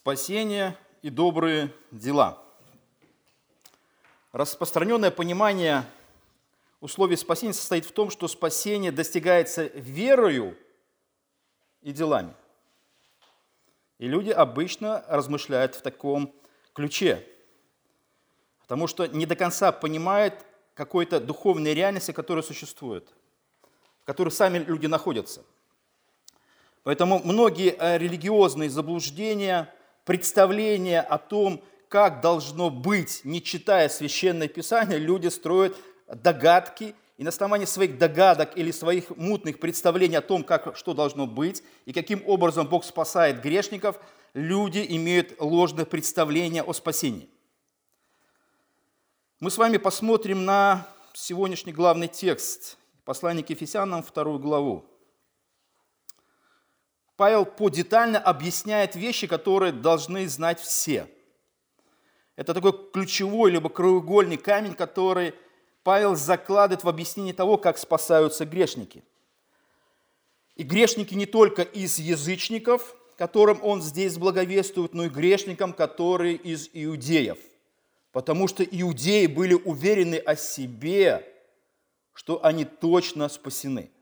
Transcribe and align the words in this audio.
Спасение 0.00 0.78
и 1.02 1.10
добрые 1.10 1.74
дела. 1.90 2.40
Распространенное 4.30 5.10
понимание 5.10 5.84
условий 6.80 7.16
спасения 7.16 7.52
состоит 7.52 7.84
в 7.84 7.90
том, 7.90 8.08
что 8.08 8.28
спасение 8.28 8.92
достигается 8.92 9.64
верою 9.64 10.56
и 11.82 11.90
делами. 11.90 12.32
И 13.98 14.06
люди 14.06 14.30
обычно 14.30 15.04
размышляют 15.08 15.74
в 15.74 15.82
таком 15.82 16.32
ключе, 16.74 17.26
потому 18.60 18.86
что 18.86 19.06
не 19.06 19.26
до 19.26 19.34
конца 19.34 19.72
понимают 19.72 20.46
какой-то 20.74 21.18
духовной 21.18 21.74
реальности, 21.74 22.12
которая 22.12 22.44
существует, 22.44 23.12
в 24.02 24.04
которой 24.04 24.30
сами 24.30 24.58
люди 24.58 24.86
находятся. 24.86 25.42
Поэтому 26.84 27.20
многие 27.24 27.74
э, 27.76 27.98
религиозные 27.98 28.70
заблуждения– 28.70 29.74
представление 30.08 31.02
о 31.02 31.18
том, 31.18 31.62
как 31.90 32.22
должно 32.22 32.70
быть, 32.70 33.20
не 33.24 33.42
читая 33.42 33.90
Священное 33.90 34.48
Писание, 34.48 34.98
люди 34.98 35.28
строят 35.28 35.76
догадки, 36.06 36.94
и 37.18 37.24
на 37.24 37.28
основании 37.28 37.66
своих 37.66 37.98
догадок 37.98 38.56
или 38.56 38.70
своих 38.70 39.14
мутных 39.18 39.60
представлений 39.60 40.16
о 40.16 40.22
том, 40.22 40.44
как, 40.44 40.74
что 40.78 40.94
должно 40.94 41.26
быть, 41.26 41.62
и 41.84 41.92
каким 41.92 42.22
образом 42.26 42.66
Бог 42.66 42.86
спасает 42.86 43.42
грешников, 43.42 44.00
люди 44.32 44.82
имеют 44.88 45.34
ложное 45.40 45.84
представление 45.84 46.62
о 46.62 46.72
спасении. 46.72 47.28
Мы 49.40 49.50
с 49.50 49.58
вами 49.58 49.76
посмотрим 49.76 50.46
на 50.46 50.88
сегодняшний 51.12 51.74
главный 51.74 52.08
текст, 52.08 52.78
послание 53.04 53.44
к 53.44 53.50
Ефесянам, 53.50 54.02
вторую 54.02 54.38
главу. 54.38 54.86
Павел 57.18 57.44
подетально 57.46 58.20
объясняет 58.20 58.94
вещи, 58.94 59.26
которые 59.26 59.72
должны 59.72 60.28
знать 60.28 60.60
все. 60.60 61.08
Это 62.36 62.54
такой 62.54 62.72
ключевой 62.92 63.50
либо 63.50 63.68
краеугольный 63.68 64.36
камень, 64.36 64.74
который 64.74 65.34
Павел 65.82 66.14
закладывает 66.14 66.84
в 66.84 66.88
объяснение 66.88 67.34
того, 67.34 67.58
как 67.58 67.76
спасаются 67.76 68.46
грешники. 68.46 69.02
И 70.54 70.62
грешники 70.62 71.14
не 71.14 71.26
только 71.26 71.62
из 71.62 71.98
язычников, 71.98 72.94
которым 73.16 73.58
он 73.64 73.82
здесь 73.82 74.16
благовествует, 74.16 74.94
но 74.94 75.06
и 75.06 75.08
грешникам, 75.08 75.72
которые 75.72 76.36
из 76.36 76.70
иудеев. 76.72 77.38
Потому 78.12 78.46
что 78.46 78.62
иудеи 78.62 79.26
были 79.26 79.54
уверены 79.54 80.18
о 80.24 80.36
себе, 80.36 81.26
что 82.14 82.44
они 82.44 82.64
точно 82.64 83.28
спасены– 83.28 83.90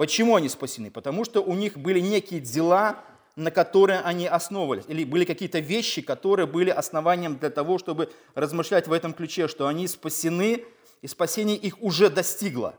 Почему 0.00 0.34
они 0.34 0.48
спасены? 0.48 0.90
Потому 0.90 1.26
что 1.26 1.42
у 1.42 1.52
них 1.52 1.76
были 1.76 2.00
некие 2.00 2.40
дела, 2.40 3.04
на 3.36 3.50
которые 3.50 4.00
они 4.00 4.26
основывались, 4.26 4.84
или 4.88 5.04
были 5.04 5.26
какие-то 5.26 5.58
вещи, 5.58 6.00
которые 6.00 6.46
были 6.46 6.70
основанием 6.70 7.36
для 7.36 7.50
того, 7.50 7.76
чтобы 7.76 8.10
размышлять 8.34 8.88
в 8.88 8.94
этом 8.94 9.12
ключе, 9.12 9.46
что 9.46 9.66
они 9.66 9.86
спасены, 9.86 10.64
и 11.02 11.06
спасение 11.06 11.58
их 11.58 11.82
уже 11.82 12.08
достигло. 12.08 12.78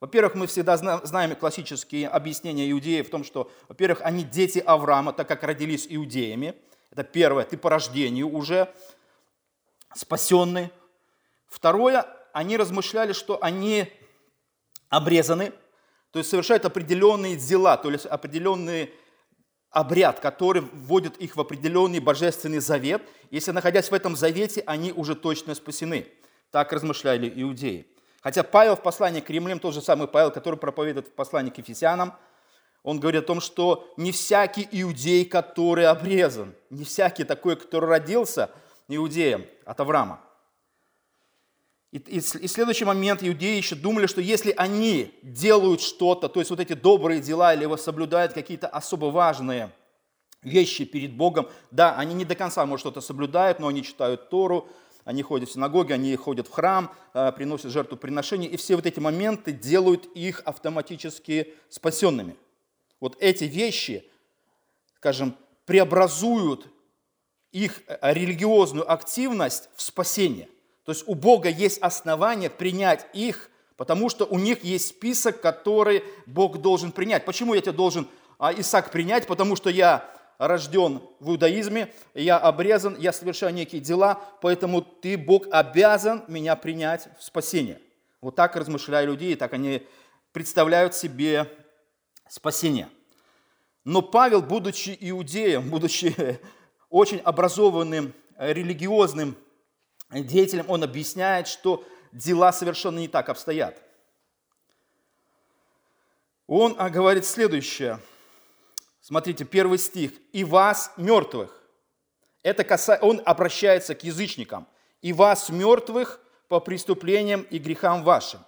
Во-первых, 0.00 0.34
мы 0.34 0.46
всегда 0.46 0.78
знаем 0.78 1.36
классические 1.36 2.08
объяснения 2.08 2.70
иудеев 2.70 3.06
в 3.06 3.10
том, 3.10 3.22
что, 3.22 3.52
во-первых, 3.68 4.00
они 4.00 4.24
дети 4.24 4.58
Авраама, 4.60 5.12
так 5.12 5.28
как 5.28 5.42
родились 5.42 5.86
иудеями. 5.90 6.54
Это 6.90 7.04
первое, 7.04 7.44
ты 7.44 7.58
по 7.58 7.68
рождению 7.68 8.34
уже 8.34 8.72
спасенный. 9.94 10.70
Второе, 11.48 12.06
они 12.32 12.56
размышляли, 12.56 13.12
что 13.12 13.38
они 13.42 13.92
обрезаны, 14.88 15.52
то 16.12 16.18
есть 16.18 16.30
совершают 16.30 16.64
определенные 16.66 17.36
дела, 17.36 17.76
то 17.76 17.90
есть 17.90 18.06
определенный 18.06 18.92
обряд, 19.70 20.20
который 20.20 20.60
вводит 20.60 21.16
их 21.16 21.36
в 21.36 21.40
определенный 21.40 22.00
божественный 22.00 22.58
завет. 22.60 23.02
Если 23.30 23.50
находясь 23.50 23.90
в 23.90 23.94
этом 23.94 24.14
завете, 24.14 24.62
они 24.66 24.92
уже 24.92 25.14
точно 25.14 25.54
спасены. 25.54 26.06
Так 26.50 26.72
размышляли 26.72 27.32
иудеи. 27.34 27.86
Хотя 28.20 28.42
Павел 28.42 28.76
в 28.76 28.82
послании 28.82 29.20
к 29.20 29.30
римлянам, 29.30 29.58
тот 29.58 29.72
же 29.72 29.80
самый 29.80 30.06
Павел, 30.06 30.30
который 30.30 30.56
проповедует 30.56 31.08
в 31.08 31.12
послании 31.12 31.50
к 31.50 31.56
ефесянам, 31.56 32.14
он 32.82 33.00
говорит 33.00 33.24
о 33.24 33.26
том, 33.26 33.40
что 33.40 33.90
не 33.96 34.12
всякий 34.12 34.68
иудей, 34.70 35.24
который 35.24 35.86
обрезан, 35.86 36.54
не 36.68 36.84
всякий 36.84 37.24
такой, 37.24 37.56
который 37.56 37.88
родился 37.88 38.50
иудеем 38.86 39.46
от 39.64 39.80
Авраама– 39.80 40.20
и, 41.92 41.98
и, 41.98 42.16
и 42.16 42.48
следующий 42.48 42.86
момент, 42.86 43.22
иудеи 43.22 43.58
еще 43.58 43.74
думали, 43.74 44.06
что 44.06 44.22
если 44.22 44.54
они 44.56 45.14
делают 45.22 45.82
что-то, 45.82 46.28
то 46.28 46.40
есть 46.40 46.50
вот 46.50 46.58
эти 46.58 46.72
добрые 46.72 47.20
дела 47.20 47.52
или 47.52 47.76
соблюдают 47.76 48.32
какие-то 48.32 48.66
особо 48.66 49.06
важные 49.06 49.70
вещи 50.42 50.86
перед 50.86 51.12
Богом, 51.12 51.48
да, 51.70 51.94
они 51.96 52.14
не 52.14 52.24
до 52.24 52.34
конца, 52.34 52.64
может, 52.64 52.80
что-то 52.80 53.02
соблюдают, 53.02 53.60
но 53.60 53.68
они 53.68 53.82
читают 53.82 54.30
Тору, 54.30 54.68
они 55.04 55.22
ходят 55.22 55.50
в 55.50 55.52
синагоги, 55.52 55.92
они 55.92 56.16
ходят 56.16 56.48
в 56.48 56.50
храм, 56.50 56.90
э, 57.12 57.30
приносят 57.32 57.70
жертву 57.70 57.98
приношения, 57.98 58.48
и 58.48 58.56
все 58.56 58.76
вот 58.76 58.86
эти 58.86 58.98
моменты 58.98 59.52
делают 59.52 60.06
их 60.16 60.40
автоматически 60.46 61.52
спасенными. 61.68 62.36
Вот 63.00 63.16
эти 63.20 63.44
вещи, 63.44 64.04
скажем, 64.96 65.36
преобразуют 65.66 66.68
их 67.50 67.82
э, 67.86 68.14
религиозную 68.14 68.90
активность 68.90 69.68
в 69.76 69.82
спасение. 69.82 70.48
То 70.84 70.92
есть 70.92 71.04
у 71.06 71.14
Бога 71.14 71.48
есть 71.48 71.78
основания 71.78 72.50
принять 72.50 73.06
их, 73.12 73.50
потому 73.76 74.08
что 74.08 74.24
у 74.24 74.38
них 74.38 74.64
есть 74.64 74.88
список, 74.88 75.40
который 75.40 76.02
Бог 76.26 76.58
должен 76.58 76.92
принять. 76.92 77.24
Почему 77.24 77.54
я 77.54 77.60
тебя 77.60 77.72
должен, 77.72 78.08
а, 78.38 78.52
Исаак, 78.52 78.90
принять? 78.90 79.26
Потому 79.26 79.56
что 79.56 79.70
я 79.70 80.08
рожден 80.38 81.00
в 81.20 81.30
иудаизме, 81.30 81.92
я 82.14 82.36
обрезан, 82.36 82.96
я 82.98 83.12
совершаю 83.12 83.54
некие 83.54 83.80
дела, 83.80 84.20
поэтому 84.40 84.82
ты, 84.82 85.16
Бог, 85.16 85.46
обязан 85.52 86.24
меня 86.26 86.56
принять 86.56 87.08
в 87.18 87.22
спасение. 87.22 87.80
Вот 88.20 88.34
так 88.34 88.56
размышляют 88.56 89.08
люди, 89.08 89.26
и 89.26 89.34
так 89.36 89.52
они 89.52 89.86
представляют 90.32 90.94
себе 90.94 91.48
спасение. 92.28 92.88
Но 93.84 94.02
Павел, 94.02 94.42
будучи 94.42 94.96
иудеем, 95.00 95.70
будучи 95.70 96.40
очень 96.90 97.18
образованным, 97.18 98.12
религиозным 98.36 99.36
деятелям, 100.20 100.68
он 100.68 100.84
объясняет, 100.84 101.48
что 101.48 101.84
дела 102.12 102.52
совершенно 102.52 102.98
не 102.98 103.08
так 103.08 103.28
обстоят. 103.28 103.82
Он 106.46 106.74
а, 106.78 106.90
говорит 106.90 107.24
следующее. 107.24 107.98
Смотрите, 109.00 109.44
первый 109.44 109.78
стих. 109.78 110.12
«И 110.32 110.44
вас, 110.44 110.92
мертвых». 110.96 111.62
Это 112.42 112.62
каса... 112.62 112.98
Он 113.00 113.22
обращается 113.24 113.94
к 113.94 114.04
язычникам. 114.04 114.66
«И 115.00 115.12
вас, 115.12 115.48
мертвых, 115.48 116.20
по 116.48 116.60
преступлениям 116.60 117.42
и 117.42 117.58
грехам 117.58 118.04
вашим». 118.04 118.40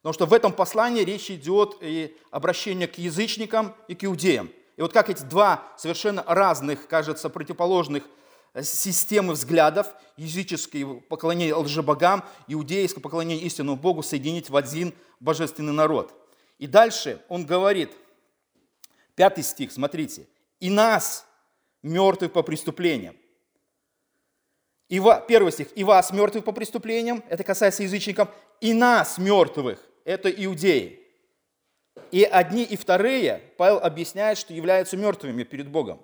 Потому 0.00 0.12
что 0.12 0.26
в 0.26 0.32
этом 0.32 0.52
послании 0.52 1.02
речь 1.02 1.30
идет 1.30 1.76
и 1.80 2.16
обращение 2.30 2.86
к 2.86 2.98
язычникам 2.98 3.74
и 3.88 3.94
к 3.94 4.04
иудеям. 4.04 4.50
И 4.76 4.80
вот 4.80 4.92
как 4.92 5.10
эти 5.10 5.22
два 5.22 5.64
совершенно 5.76 6.22
разных, 6.22 6.86
кажется, 6.86 7.28
противоположных 7.28 8.04
системы 8.62 9.34
взглядов, 9.34 9.94
языческое 10.16 10.84
поклонение 11.08 11.54
лжебогам, 11.54 12.24
иудейское 12.46 13.02
поклонение 13.02 13.46
истинному 13.46 13.76
Богу 13.76 14.02
соединить 14.02 14.50
в 14.50 14.56
один 14.56 14.94
божественный 15.20 15.72
народ. 15.72 16.14
И 16.58 16.66
дальше 16.66 17.22
он 17.28 17.46
говорит, 17.46 17.92
пятый 19.14 19.44
стих, 19.44 19.72
смотрите, 19.72 20.26
«И 20.60 20.70
нас, 20.70 21.26
мертвых 21.82 22.32
по 22.32 22.42
преступлениям». 22.42 23.16
И 24.88 24.98
ва, 25.00 25.24
первый 25.26 25.52
стих, 25.52 25.68
«И 25.76 25.84
вас, 25.84 26.12
мертвых 26.12 26.44
по 26.44 26.52
преступлениям», 26.52 27.22
это 27.28 27.44
касается 27.44 27.82
язычников, 27.82 28.28
«И 28.60 28.72
нас, 28.72 29.18
мертвых», 29.18 29.78
это 30.04 30.30
иудеи. 30.30 31.04
И 32.10 32.24
одни 32.24 32.64
и 32.64 32.76
вторые, 32.76 33.42
Павел 33.56 33.78
объясняет, 33.78 34.38
что 34.38 34.54
являются 34.54 34.96
мертвыми 34.96 35.42
перед 35.42 35.68
Богом. 35.68 36.00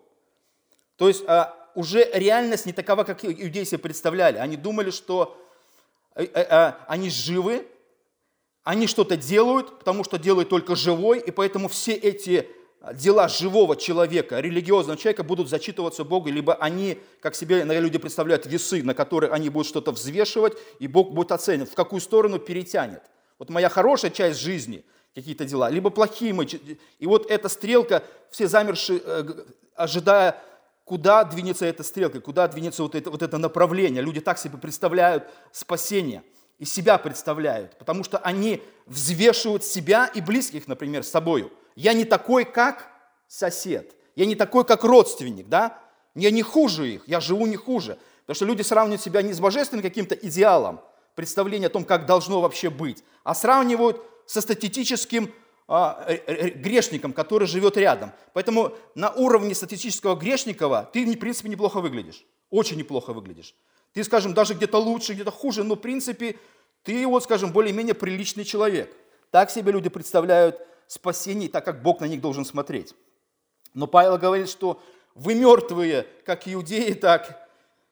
То 0.97 1.09
есть 1.09 1.25
а, 1.27 1.64
уже 1.75 2.09
реальность 2.13 2.67
не 2.67 2.73
такова, 2.73 3.05
как 3.05 3.25
иудеи 3.25 3.65
себе 3.65 3.79
представляли. 3.79 4.39
Они 4.39 4.57
думали, 4.57 4.91
что 4.91 5.41
э, 6.15 6.25
э, 6.25 6.41
э, 6.43 6.73
они 6.87 7.11
живы, 7.11 7.67
они 8.63 8.87
что-то 8.87 9.17
делают, 9.17 9.79
потому 9.79 10.05
что 10.05 10.19
делает 10.19 10.49
только 10.49 10.75
живой, 10.77 11.19
и 11.19 11.31
поэтому 11.31 11.69
все 11.69 11.93
эти 11.93 12.49
дела 12.93 13.29
живого 13.29 13.77
человека, 13.77 14.41
религиозного 14.41 14.99
человека 14.99 15.23
будут 15.23 15.49
зачитываться 15.49 16.05
Богу, 16.05 16.29
либо 16.29 16.55
они, 16.55 16.99
как 17.21 17.35
себе 17.35 17.65
наверное, 17.65 17.81
люди 17.81 17.99
представляют, 17.99 18.47
весы, 18.47 18.83
на 18.83 18.95
которые 18.95 19.33
они 19.33 19.49
будут 19.49 19.69
что-то 19.69 19.93
взвешивать, 19.93 20.55
и 20.79 20.87
Бог 20.87 21.13
будет 21.13 21.33
оценивать, 21.33 21.71
в 21.71 21.75
какую 21.75 22.01
сторону 22.01 22.39
перетянет. 22.39 23.03
Вот 23.39 23.51
моя 23.51 23.69
хорошая 23.69 24.11
часть 24.11 24.41
жизни, 24.41 24.85
какие-то 25.15 25.45
дела, 25.45 25.71
либо 25.71 25.91
плохие 25.91 26.33
мы. 26.33 26.45
И 26.45 27.07
вот 27.07 27.31
эта 27.31 27.49
стрелка, 27.49 28.03
все 28.31 28.49
замершие, 28.49 29.01
ожидая 29.75 30.43
куда 30.85 31.25
двинется 31.25 31.67
эта 31.67 31.83
стрелка, 31.83 32.21
куда 32.21 32.47
двинется 32.47 32.83
вот 32.83 32.95
это, 32.95 33.11
вот 33.11 33.23
это 33.23 33.39
направление. 33.39 34.03
Люди 34.03 34.21
так 34.21 34.39
себе 34.39 34.59
представляют 34.59 35.25
спасение 35.51 36.23
и 36.59 36.65
себя 36.65 36.99
представляют, 36.99 37.77
потому 37.79 38.05
что 38.05 38.19
они 38.19 38.63
взвешивают 38.87 39.65
себя 39.65 40.07
и 40.07 40.21
близких, 40.21 40.69
например, 40.69 41.03
с 41.03 41.09
собою. 41.09 41.53
Я 41.75 41.95
не 41.95 42.05
такой, 42.05 42.45
как 42.45 42.91
сосед, 43.27 43.97
я 44.15 44.27
не 44.27 44.35
такой, 44.35 44.65
как 44.65 44.85
родственник, 44.85 45.49
да? 45.49 45.79
Я 46.15 46.31
не 46.31 46.43
хуже 46.43 46.89
их, 46.89 47.09
я 47.09 47.19
живу 47.19 47.47
не 47.47 47.57
хуже. 47.57 47.99
Потому 48.21 48.37
что 48.37 48.45
люди 48.45 48.63
сравнивают 48.63 49.03
себя 49.03 49.23
не 49.23 49.33
с 49.33 49.41
божественным 49.41 49.83
каким-то 49.83 50.15
идеалом, 50.15 50.81
представление 51.15 51.67
о 51.67 51.71
том, 51.71 51.85
как 51.85 52.07
должно 52.07 52.41
вообще 52.41 52.71
быть, 52.71 53.03
а 53.25 53.35
сравнивают 53.35 54.01
со 54.27 54.41
статистическим 54.41 55.33
грешником, 55.67 57.13
который 57.13 57.47
живет 57.47 57.77
рядом. 57.77 58.13
Поэтому 58.33 58.75
на 58.95 59.11
уровне 59.11 59.55
статистического 59.55 60.15
грешникова 60.15 60.91
ты, 60.93 61.05
в 61.07 61.19
принципе, 61.19 61.49
неплохо 61.49 61.81
выглядишь. 61.81 62.25
Очень 62.51 62.77
неплохо 62.77 63.13
выглядишь. 63.13 63.55
Ты, 63.93 64.05
скажем, 64.05 64.35
даже 64.35 64.55
где-то 64.55 64.79
лучше, 64.79 65.15
где-то 65.15 65.31
хуже, 65.31 65.65
но, 65.65 65.77
в 65.77 65.81
принципе, 65.81 66.37
ты, 66.83 67.07
вот, 67.07 67.25
скажем, 67.25 67.53
более-менее 67.53 67.95
приличный 67.95 68.45
человек. 68.45 68.95
Так 69.31 69.51
себе 69.51 69.73
люди 69.73 69.89
представляют 69.89 70.61
спасение, 70.87 71.49
так 71.49 71.65
как 71.65 71.83
Бог 71.83 72.01
на 72.01 72.05
них 72.07 72.21
должен 72.21 72.45
смотреть. 72.45 72.95
Но 73.73 73.87
Павел 73.87 74.19
говорит, 74.19 74.51
что 74.51 74.83
вы 75.15 75.35
мертвые, 75.35 76.07
как 76.27 76.47
иудеи, 76.47 76.93
так 76.93 77.49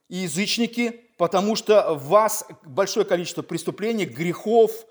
и 0.09 0.17
язычники, 0.17 1.01
потому 1.17 1.55
что 1.55 1.95
в 1.95 2.07
вас 2.07 2.45
большое 2.63 3.05
количество 3.05 3.41
преступлений, 3.41 4.05
грехов, 4.05 4.85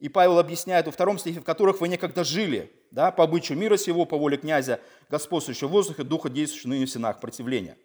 и 0.00 0.08
Павел 0.08 0.38
объясняет 0.38 0.86
во 0.86 0.92
втором 0.92 1.18
стихе, 1.18 1.40
в 1.40 1.44
которых 1.44 1.80
вы 1.80 1.88
некогда 1.88 2.22
жили, 2.22 2.72
да, 2.90 3.10
по 3.10 3.24
обычаю 3.24 3.58
мира 3.58 3.76
сего, 3.76 4.04
по 4.04 4.16
воле 4.16 4.36
князя, 4.36 4.80
господствующего 5.10 5.68
воздухе, 5.68 6.04
духа, 6.04 6.28
действующего 6.28 6.70
ныне 6.70 6.86
в 6.86 6.90
сенах 6.90 7.20
противления, 7.20 7.76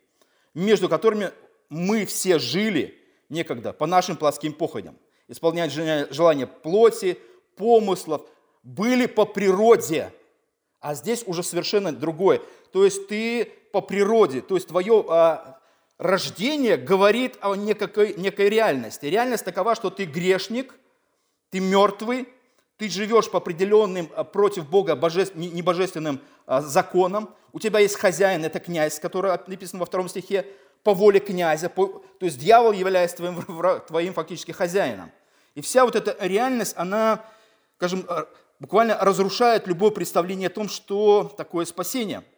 между 0.54 0.90
которыми 0.90 1.32
мы 1.70 2.06
все 2.06 2.38
жили 2.38 3.00
некогда 3.30 3.74
по 3.74 3.88
нашим 3.88 4.16
плоским 4.16 4.54
походям, 4.54 4.96
исполнять 5.28 5.72
желания 5.72 6.46
плоти, 6.46 7.18
помыслов, 7.56 8.22
были 8.62 9.08
по 9.08 9.26
природе, 9.26 10.14
а 10.80 10.96
здесь 10.96 11.24
уже 11.26 11.44
совершенно 11.44 11.92
другое. 11.92 12.42
То 12.72 12.86
есть 12.86 13.08
ты 13.08 13.46
по 13.72 13.82
природе, 13.82 14.42
то 14.42 14.56
есть 14.56 14.68
твое 14.68 15.04
а, 15.10 15.60
рождение 15.98 16.78
говорит 16.78 17.38
о 17.42 17.56
некой, 17.56 18.14
некой 18.16 18.50
реальности. 18.50 19.06
Реальность 19.08 19.46
такова, 19.46 19.76
что 19.76 19.90
ты 19.90 20.06
грешник, 20.06 20.76
ты 21.54 21.60
мертвый, 21.60 22.28
ты 22.78 22.90
живешь 22.90 23.30
по 23.30 23.38
определенным 23.38 24.10
а, 24.16 24.24
против 24.24 24.68
Бога 24.68 24.96
божеств, 24.96 25.36
небожественным 25.36 26.20
а, 26.48 26.62
законам, 26.62 27.30
у 27.52 27.60
тебя 27.60 27.78
есть 27.78 27.96
хозяин, 27.96 28.44
это 28.44 28.60
князь, 28.60 29.00
который 29.00 29.32
написан 29.46 29.80
во 29.80 29.86
втором 29.86 30.10
стихе, 30.10 30.48
по 30.82 30.96
воле 30.96 31.20
князя, 31.20 31.70
по, 31.70 32.02
то 32.20 32.26
есть 32.26 32.40
дьявол 32.40 32.72
является 32.72 33.18
твоим, 33.18 33.82
твоим 33.88 34.14
фактически 34.16 34.52
хозяином. 34.52 35.12
И 35.54 35.62
вся 35.62 35.86
вот 35.86 35.96
эта 35.96 36.18
реальность, 36.26 36.74
она, 36.76 37.24
скажем, 37.78 38.04
а, 38.10 38.28
буквально 38.60 38.98
разрушает 38.98 39.68
любое 39.68 39.92
представление 39.92 40.48
о 40.48 40.54
том, 40.54 40.70
что 40.70 41.32
такое 41.38 41.66
спасение– 41.66 42.24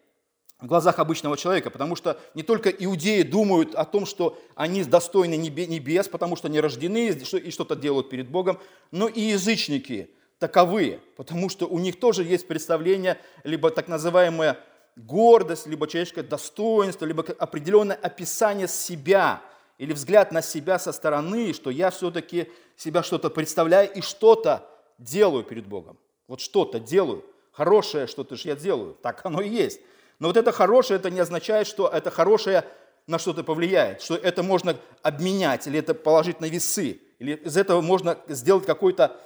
в 0.60 0.66
глазах 0.66 0.98
обычного 0.98 1.36
человека, 1.36 1.70
потому 1.70 1.96
что 1.96 2.18
не 2.34 2.42
только 2.42 2.70
иудеи 2.70 3.22
думают 3.22 3.74
о 3.74 3.84
том, 3.84 4.06
что 4.06 4.38
они 4.54 4.84
достойны 4.84 5.36
небес, 5.36 6.08
потому 6.08 6.36
что 6.36 6.48
они 6.48 6.60
рождены 6.60 7.08
и 7.08 7.50
что-то 7.50 7.76
делают 7.76 8.08
перед 8.08 8.28
Богом, 8.28 8.58
но 8.90 9.06
и 9.06 9.20
язычники 9.20 10.10
таковы, 10.38 11.00
потому 11.16 11.48
что 11.48 11.66
у 11.66 11.78
них 11.78 12.00
тоже 12.00 12.24
есть 12.24 12.48
представление, 12.48 13.18
либо 13.44 13.70
так 13.70 13.88
называемая 13.88 14.58
гордость, 14.96 15.66
либо 15.66 15.86
человеческое 15.86 16.22
достоинство, 16.22 17.04
либо 17.04 17.22
определенное 17.38 17.96
описание 17.96 18.66
себя 18.66 19.42
или 19.76 19.92
взгляд 19.92 20.32
на 20.32 20.40
себя 20.40 20.78
со 20.78 20.92
стороны, 20.92 21.52
что 21.52 21.68
я 21.68 21.90
все-таки 21.90 22.50
себя 22.76 23.02
что-то 23.02 23.28
представляю 23.28 23.92
и 23.92 24.00
что-то 24.00 24.66
делаю 24.98 25.44
перед 25.44 25.66
Богом. 25.66 25.98
Вот 26.28 26.40
что-то 26.40 26.80
делаю, 26.80 27.24
хорошее 27.52 28.06
что-то 28.06 28.36
же 28.36 28.48
я 28.48 28.56
делаю, 28.56 28.96
так 29.02 29.20
оно 29.24 29.42
и 29.42 29.50
есть. 29.50 29.80
Но 30.18 30.28
вот 30.28 30.36
это 30.36 30.52
хорошее, 30.52 30.98
это 30.98 31.10
не 31.10 31.20
означает, 31.20 31.66
что 31.66 31.88
это 31.88 32.10
хорошее 32.10 32.64
на 33.06 33.18
что-то 33.18 33.44
повлияет, 33.44 34.02
что 34.02 34.16
это 34.16 34.42
можно 34.42 34.76
обменять, 35.02 35.66
или 35.66 35.78
это 35.78 35.94
положить 35.94 36.40
на 36.40 36.46
весы, 36.46 37.00
или 37.18 37.34
из 37.34 37.56
этого 37.56 37.80
можно 37.80 38.18
сделать 38.28 38.66
какой-то, 38.66 39.16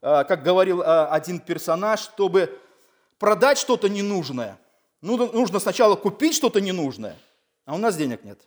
а, 0.00 0.24
как 0.24 0.42
говорил 0.42 0.82
а, 0.82 1.08
один 1.08 1.40
персонаж, 1.40 2.00
чтобы 2.00 2.58
продать 3.18 3.58
что-то 3.58 3.88
ненужное. 3.88 4.58
Ну, 5.02 5.16
нужно 5.32 5.58
сначала 5.58 5.96
купить 5.96 6.34
что-то 6.34 6.60
ненужное, 6.60 7.16
а 7.66 7.74
у 7.74 7.78
нас 7.78 7.96
денег 7.96 8.24
нет. 8.24 8.40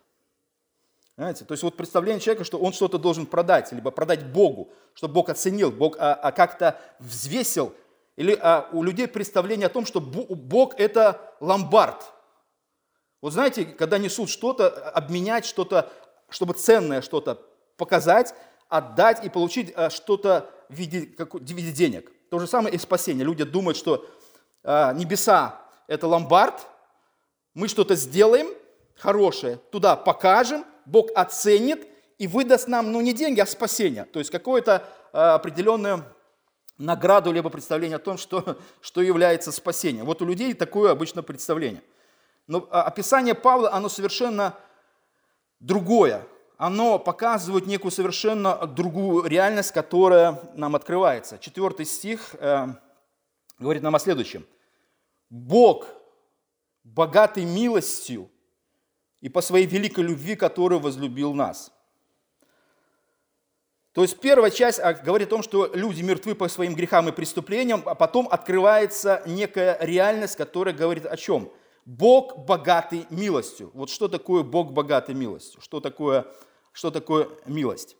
Знаете, 1.16 1.44
то 1.44 1.52
есть 1.52 1.62
вот 1.62 1.76
представление 1.76 2.20
человека, 2.20 2.44
что 2.44 2.58
он 2.58 2.72
что-то 2.72 2.98
должен 2.98 3.26
продать, 3.26 3.70
либо 3.72 3.90
продать 3.90 4.26
Богу, 4.26 4.72
чтобы 4.94 5.14
Бог 5.14 5.28
оценил, 5.28 5.70
Бог 5.70 5.96
а, 5.98 6.14
а 6.14 6.32
как-то 6.32 6.80
взвесил 6.98 7.74
или 8.20 8.38
а, 8.38 8.68
у 8.72 8.82
людей 8.82 9.08
представление 9.08 9.68
о 9.68 9.70
том, 9.70 9.86
что 9.86 9.98
Бог– 9.98 10.74
это 10.78 11.34
ломбард. 11.40 12.04
Вот 13.22 13.32
знаете, 13.32 13.64
когда 13.64 13.96
несут 13.96 14.28
что-то, 14.28 14.68
обменять 14.90 15.46
что-то, 15.46 15.90
чтобы 16.28 16.52
ценное 16.52 17.00
что-то 17.00 17.40
показать, 17.78 18.34
отдать 18.68 19.24
и 19.24 19.30
получить 19.30 19.72
а, 19.74 19.88
что-то 19.88 20.50
в 20.68 20.74
виде, 20.74 21.06
как, 21.06 21.32
в 21.32 21.40
виде 21.40 21.72
денег. 21.72 22.12
То 22.28 22.38
же 22.38 22.46
самое 22.46 22.74
и 22.74 22.78
спасение. 22.78 23.24
Люди 23.24 23.44
думают, 23.44 23.78
что 23.78 24.06
а, 24.64 24.92
небеса– 24.92 25.58
это 25.86 26.06
ломбард, 26.06 26.66
мы 27.54 27.68
что-то 27.68 27.94
сделаем 27.94 28.48
хорошее, 28.96 29.60
туда 29.72 29.96
покажем, 29.96 30.66
Бог 30.84 31.08
оценит 31.14 31.88
и 32.18 32.26
выдаст 32.26 32.68
нам, 32.68 32.92
ну, 32.92 33.00
не 33.00 33.14
деньги, 33.14 33.40
а 33.40 33.46
спасение. 33.46 34.04
То 34.04 34.18
есть 34.18 34.30
какое-то 34.30 34.86
а, 35.14 35.36
определенное 35.36 36.04
награду, 36.80 37.30
либо 37.30 37.50
представление 37.50 37.96
о 37.96 38.00
том, 38.00 38.18
что, 38.18 38.58
что 38.80 39.02
является 39.02 39.52
спасением. 39.52 40.06
Вот 40.06 40.22
у 40.22 40.24
людей 40.24 40.54
такое 40.54 40.90
обычно 40.90 41.22
представление. 41.22 41.82
Но 42.46 42.66
а, 42.70 42.82
описание 42.82 43.34
Павла, 43.34 43.72
оно 43.72 43.88
совершенно 43.88 44.56
другое. 45.60 46.26
Оно 46.56 46.98
показывает 46.98 47.66
некую 47.66 47.90
совершенно 47.92 48.66
другую 48.66 49.24
реальность, 49.26 49.72
которая 49.72 50.40
нам 50.54 50.74
открывается. 50.74 51.38
Четвертый 51.38 51.86
стих 51.86 52.34
э, 52.34 52.66
говорит 53.58 53.82
нам 53.82 53.94
о 53.94 53.98
следующем. 53.98 54.46
Бог, 55.30 55.86
богатый 56.84 57.44
милостью 57.44 58.30
и 59.22 59.30
по 59.30 59.40
своей 59.40 59.66
великой 59.66 60.04
любви, 60.04 60.36
который 60.36 60.78
возлюбил 60.78 61.34
нас– 61.34 61.72
то 63.92 64.02
есть 64.02 64.20
первая 64.20 64.50
часть 64.50 64.78
а, 64.78 64.92
говорит 64.94 65.28
о 65.28 65.30
том, 65.30 65.42
что 65.42 65.70
люди 65.74 66.02
мертвы 66.02 66.34
по 66.34 66.48
своим 66.48 66.74
грехам 66.74 67.08
и 67.08 67.12
преступлениям, 67.12 67.82
а 67.86 67.94
потом 67.94 68.28
открывается 68.30 69.22
некая 69.26 69.76
реальность, 69.80 70.36
которая 70.36 70.74
говорит 70.74 71.06
о 71.06 71.16
чем? 71.16 71.50
Бог 71.84 72.38
богатый 72.46 73.06
милостью. 73.10 73.70
Вот 73.74 73.90
что 73.90 74.06
такое 74.06 74.44
Бог 74.44 74.72
богатый 74.72 75.14
милостью? 75.14 75.60
Что 75.60 75.80
такое, 75.80 76.26
что 76.72 76.92
такое 76.92 77.28
милость? 77.46 77.96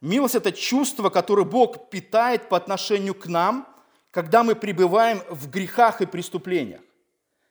Милость– 0.00 0.34
это 0.36 0.52
чувство, 0.52 1.10
которое 1.10 1.44
Бог 1.44 1.90
питает 1.90 2.48
по 2.48 2.56
отношению 2.56 3.14
к 3.14 3.26
нам, 3.26 3.66
когда 4.12 4.44
мы 4.44 4.54
пребываем 4.54 5.22
в 5.28 5.50
грехах 5.50 6.00
и 6.00 6.06
преступлениях. 6.06 6.80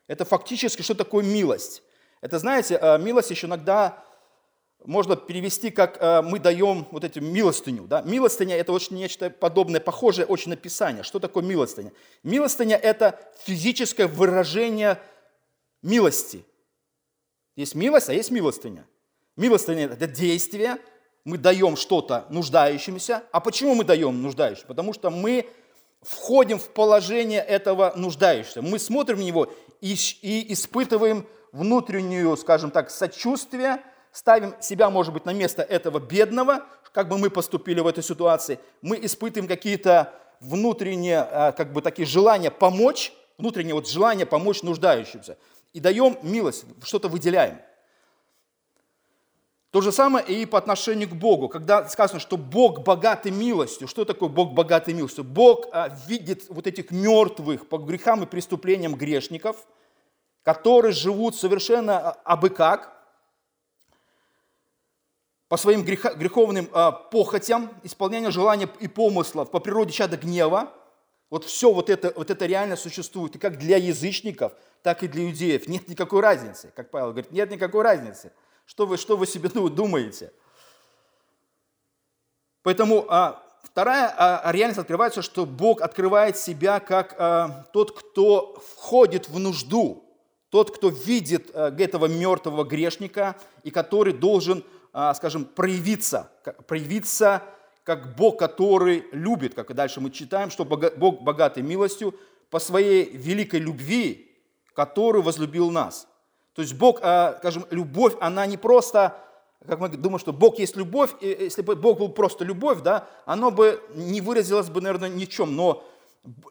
Это 0.08 0.24
фактически 0.24 0.82
что 0.82 0.96
такое 0.96 1.24
милость? 1.24 1.84
Это, 2.22 2.40
знаете, 2.40 2.78
а, 2.78 2.98
милость 2.98 3.30
еще 3.30 3.48
иногда 3.48 4.04
можно 4.86 5.16
перевести 5.16 5.72
как 5.72 5.98
э, 6.00 6.22
мы 6.22 6.40
даем 6.40 6.88
вот 6.92 7.04
эту 7.04 7.22
милостыню. 7.22 7.84
Да? 7.84 8.02
Милостыня– 8.02 8.56
это 8.58 8.72
очень 8.72 8.96
нечто 8.96 9.30
подобное, 9.30 9.82
похожее 9.82 10.26
очень 10.26 10.50
на 10.50 10.56
Писание. 10.56 11.04
Что 11.04 11.20
такое 11.20 11.44
милостыня? 11.44 11.92
Милостыня– 12.24 12.78
это 12.82 13.20
физическое 13.44 14.08
выражение 14.08 15.00
милости. 15.82 16.46
Есть 17.56 17.76
милость, 17.76 18.10
а 18.10 18.14
есть 18.14 18.32
милостыня. 18.32 18.86
Милостыня– 19.36 19.86
это 19.92 20.08
действие, 20.08 20.78
мы 21.26 21.38
даем 21.38 21.76
что-то 21.76 22.26
нуждающимся. 22.30 23.24
А 23.32 23.42
почему 23.42 23.76
мы 23.76 23.84
даем 23.84 24.22
нуждающимся? 24.22 24.66
Потому 24.68 24.94
что 24.94 25.10
мы 25.10 25.46
входим 26.02 26.58
в 26.58 26.70
положение 26.70 27.42
этого 27.42 27.92
нуждающегося. 27.98 28.62
Мы 28.62 28.80
смотрим 28.80 29.20
на 29.20 29.24
него 29.24 29.54
и, 29.82 29.94
и 30.22 30.54
испытываем 30.54 31.28
внутреннюю, 31.52 32.38
скажем 32.38 32.72
так, 32.72 32.90
сочувствие– 32.90 33.84
ставим 34.12 34.56
себя, 34.62 34.90
может 34.90 35.14
быть, 35.14 35.26
на 35.26 35.34
место 35.34 35.62
этого 35.62 36.00
бедного, 36.00 36.66
как 36.92 37.08
бы 37.08 37.18
мы 37.18 37.30
поступили 37.30 37.80
в 37.80 37.88
этой 37.88 38.04
ситуации, 38.04 38.60
мы 38.82 39.00
испытываем 39.02 39.48
какие-то 39.48 40.14
внутренние, 40.40 41.20
а, 41.20 41.52
как 41.52 41.74
бы 41.74 41.82
такие 41.82 42.06
желания 42.06 42.52
помочь, 42.52 43.14
внутреннее 43.38 43.76
вот 43.76 43.88
желание 43.88 44.26
помочь 44.26 44.64
нуждающимся. 44.64 45.38
И 45.74 45.80
даем 45.80 46.18
милость, 46.24 46.66
что-то 46.84 47.08
выделяем. 47.08 47.60
То 49.72 49.82
же 49.82 49.92
самое 49.92 50.26
и 50.26 50.48
по 50.48 50.58
отношению 50.58 51.10
к 51.10 51.14
Богу. 51.14 51.48
Когда 51.48 51.88
сказано, 51.88 52.20
что 52.20 52.38
Бог 52.38 52.82
богатый 52.82 53.32
милостью, 53.32 53.88
что 53.88 54.04
такое 54.04 54.28
Бог 54.28 54.54
богатый 54.54 54.96
милостью? 54.96 55.24
Бог 55.24 55.68
а, 55.72 55.96
видит 56.08 56.46
вот 56.50 56.66
этих 56.66 56.90
мертвых 56.90 57.68
по 57.70 57.78
грехам 57.78 58.24
и 58.24 58.26
преступлениям 58.26 58.96
грешников, 58.96 59.68
которые 60.42 60.92
живут 60.92 61.36
совершенно 61.36 62.00
а, 62.00 62.12
абы 62.24 62.50
как, 62.50 62.99
по 65.50 65.58
своим 65.58 65.84
греховным 65.84 66.70
а, 66.72 66.92
похотям, 66.92 67.72
исполнению 67.84 68.32
желаний 68.32 68.68
и 68.80 68.88
помыслов, 68.88 69.50
по 69.50 69.60
природе 69.60 69.92
чада 69.92 70.16
гнева, 70.16 70.72
Вот 71.32 71.46
все 71.46 71.72
вот 71.72 71.90
это, 71.90 72.14
вот 72.16 72.32
это 72.32 72.46
реально 72.46 72.76
существует. 72.76 73.36
И 73.36 73.40
как 73.40 73.58
для 73.58 73.78
язычников, 73.78 74.54
так 74.82 75.04
и 75.04 75.08
для 75.08 75.26
иудеев. 75.26 75.68
Нет 75.68 75.88
никакой 75.88 76.22
разницы. 76.22 76.72
Как 76.76 76.90
Павел 76.90 77.10
говорит, 77.10 77.32
нет 77.32 77.52
никакой 77.52 77.84
разницы. 77.84 78.32
Что 78.66 78.86
вы, 78.86 78.98
что 78.98 79.18
вы 79.18 79.28
себе 79.28 79.50
думаете? 79.50 80.32
Поэтому 82.64 83.06
а, 83.10 83.44
вторая 83.64 84.14
а, 84.18 84.52
реальность 84.52 84.80
открывается, 84.80 85.22
что 85.22 85.46
Бог 85.46 85.82
открывает 85.82 86.38
себя 86.38 86.80
как 86.80 87.16
а, 87.18 87.66
тот, 87.74 87.98
кто 87.98 88.62
входит 88.76 89.30
в 89.30 89.40
нужду, 89.40 90.04
тот, 90.50 90.76
кто 90.76 90.90
видит 90.90 91.52
а, 91.54 91.76
этого 91.76 92.08
мертвого 92.08 92.64
грешника 92.64 93.36
и 93.64 93.72
который 93.72 94.14
должен, 94.14 94.64
скажем, 95.14 95.46
проявиться, 95.46 96.32
проявиться 96.68 97.44
как 97.84 98.16
Бог, 98.16 98.38
который 98.38 99.06
любит, 99.12 99.54
как 99.54 99.72
и 99.72 99.74
дальше 99.74 100.00
мы 100.02 100.12
читаем, 100.12 100.52
что 100.52 100.66
Бог 100.66 101.22
богатый 101.22 101.64
милостью 101.64 102.16
по 102.50 102.60
своей 102.60 103.10
великой 103.16 103.60
любви, 103.60 104.38
который 104.74 105.22
возлюбил 105.22 105.72
нас. 105.72 106.08
То 106.54 106.62
есть 106.62 106.74
Бог, 106.74 107.00
а, 107.02 107.36
скажем, 107.40 107.66
любовь, 107.72 108.16
она 108.20 108.46
не 108.46 108.58
просто 108.58 109.16
как 109.68 109.80
мы 109.80 109.90
думаем, 109.90 110.20
что 110.20 110.32
Бог 110.32 110.58
есть 110.58 110.78
любовь, 110.78 111.12
и 111.20 111.28
если 111.28 111.62
бы 111.62 111.76
Бог 111.76 112.00
был 112.00 112.10
просто 112.10 112.46
любовь, 112.46 112.82
да, 112.82 113.08
оно 113.26 113.52
бы 113.52 113.82
не 113.94 114.22
выразилось 114.22 114.70
бы, 114.70 114.80
наверное, 114.82 115.10
ничем, 115.10 115.56
но 115.56 115.84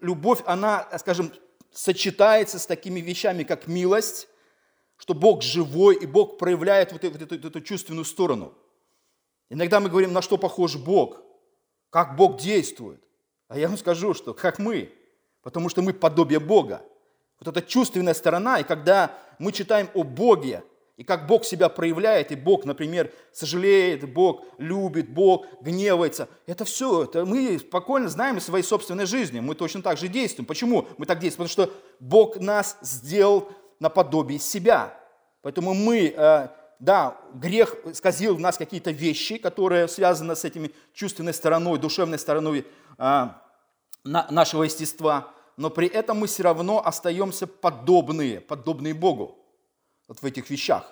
любовь, 0.00 0.40
она, 0.44 0.86
скажем, 0.98 1.32
сочетается 1.72 2.58
с 2.58 2.66
такими 2.66 3.00
вещами, 3.00 3.44
как 3.44 3.66
милость, 3.66 4.27
что 4.98 5.14
Бог 5.14 5.42
живой, 5.42 5.96
и 5.96 6.06
Бог 6.06 6.38
проявляет 6.38 6.92
вот 6.92 7.04
эту, 7.04 7.24
эту, 7.24 7.48
эту 7.48 7.60
чувственную 7.60 8.04
сторону. 8.04 8.52
Иногда 9.48 9.80
мы 9.80 9.88
говорим, 9.88 10.12
на 10.12 10.20
что 10.20 10.36
похож 10.36 10.76
Бог, 10.76 11.22
как 11.90 12.16
Бог 12.16 12.38
действует. 12.38 13.02
А 13.48 13.58
я 13.58 13.68
вам 13.68 13.78
скажу, 13.78 14.12
что 14.12 14.34
как 14.34 14.58
мы, 14.58 14.92
потому 15.42 15.68
что 15.68 15.80
мы 15.80 15.94
подобие 15.94 16.40
Бога. 16.40 16.82
Вот 17.40 17.48
эта 17.48 17.66
чувственная 17.66 18.14
сторона, 18.14 18.58
и 18.58 18.64
когда 18.64 19.16
мы 19.38 19.52
читаем 19.52 19.88
о 19.94 20.02
Боге, 20.02 20.64
и 20.96 21.04
как 21.04 21.28
Бог 21.28 21.44
себя 21.44 21.68
проявляет, 21.68 22.32
и 22.32 22.34
Бог, 22.34 22.64
например, 22.64 23.12
сожалеет, 23.32 24.12
Бог 24.12 24.44
любит, 24.58 25.08
Бог 25.08 25.46
гневается. 25.62 26.28
Это 26.44 26.64
все, 26.64 27.04
это 27.04 27.24
мы 27.24 27.60
спокойно 27.60 28.08
знаем 28.08 28.38
из 28.38 28.44
своей 28.44 28.64
собственной 28.64 29.06
жизни. 29.06 29.38
Мы 29.38 29.54
точно 29.54 29.80
так 29.80 29.96
же 29.96 30.08
действуем. 30.08 30.44
Почему 30.44 30.88
мы 30.98 31.06
так 31.06 31.20
действуем? 31.20 31.48
Потому 31.48 31.68
что 31.68 31.74
Бог 32.00 32.40
нас 32.40 32.78
сделал 32.82 33.48
наподобие 33.80 34.38
себя. 34.38 34.94
Поэтому 35.42 35.74
мы, 35.74 36.14
э, 36.16 36.48
да, 36.78 37.16
грех 37.34 37.74
сказил 37.94 38.36
в 38.36 38.40
нас 38.40 38.58
какие-то 38.58 38.90
вещи, 38.90 39.38
которые 39.38 39.88
связаны 39.88 40.36
с 40.36 40.44
этими 40.44 40.72
чувственной 40.92 41.34
стороной, 41.34 41.78
душевной 41.78 42.18
стороной 42.18 42.66
э, 42.98 43.28
нашего 44.04 44.64
естества, 44.64 45.30
но 45.56 45.70
при 45.70 45.88
этом 45.88 46.18
мы 46.18 46.26
все 46.26 46.44
равно 46.44 46.84
остаемся 46.84 47.46
подобные, 47.46 48.40
подобные 48.40 48.94
Богу 48.94 49.38
вот 50.06 50.20
в 50.20 50.24
этих 50.24 50.50
вещах. 50.50 50.90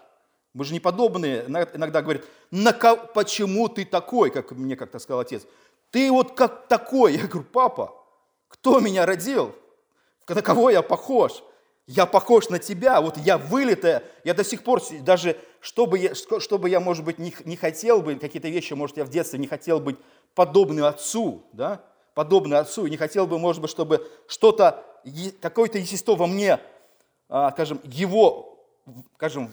Мы 0.52 0.64
же 0.64 0.72
не 0.72 0.80
подобные, 0.80 1.44
иногда 1.46 2.02
говорят, 2.02 2.24
на 2.50 2.72
ко, 2.72 2.96
почему 2.96 3.68
ты 3.68 3.84
такой, 3.84 4.30
как 4.30 4.52
мне 4.52 4.74
как-то 4.74 4.98
сказал 4.98 5.20
отец. 5.20 5.46
Ты 5.90 6.10
вот 6.10 6.34
как 6.34 6.66
такой. 6.66 7.14
Я 7.14 7.26
говорю, 7.26 7.46
папа, 7.52 7.94
кто 8.48 8.80
меня 8.80 9.06
родил? 9.06 9.54
На 10.28 10.42
кого 10.42 10.70
я 10.70 10.82
похож? 10.82 11.42
Я 11.86 12.06
похож 12.06 12.48
на 12.48 12.58
тебя, 12.58 13.00
вот 13.00 13.16
я 13.16 13.38
вылитая, 13.38 14.02
я 14.24 14.34
до 14.34 14.42
сих 14.42 14.64
пор, 14.64 14.82
даже 15.02 15.36
чтобы 15.60 15.98
я, 15.98 16.14
чтобы 16.14 16.68
я 16.68 16.80
может 16.80 17.04
быть, 17.04 17.18
не, 17.18 17.32
не 17.44 17.56
хотел 17.56 18.02
бы, 18.02 18.16
какие-то 18.16 18.48
вещи, 18.48 18.72
может, 18.72 18.96
я 18.96 19.04
в 19.04 19.08
детстве 19.08 19.38
не 19.38 19.46
хотел 19.46 19.78
быть 19.78 19.96
подобным 20.34 20.84
отцу, 20.84 21.44
да, 21.52 21.80
подобный 22.14 22.58
отцу, 22.58 22.88
не 22.88 22.96
хотел 22.96 23.26
бы, 23.28 23.38
может 23.38 23.62
быть, 23.62 23.70
чтобы 23.70 24.10
что-то, 24.26 24.84
какое-то 25.40 25.78
естество 25.78 26.16
во 26.16 26.26
мне, 26.26 26.58
а, 27.28 27.52
скажем, 27.52 27.80
его 27.84 28.56
скажем, 29.16 29.50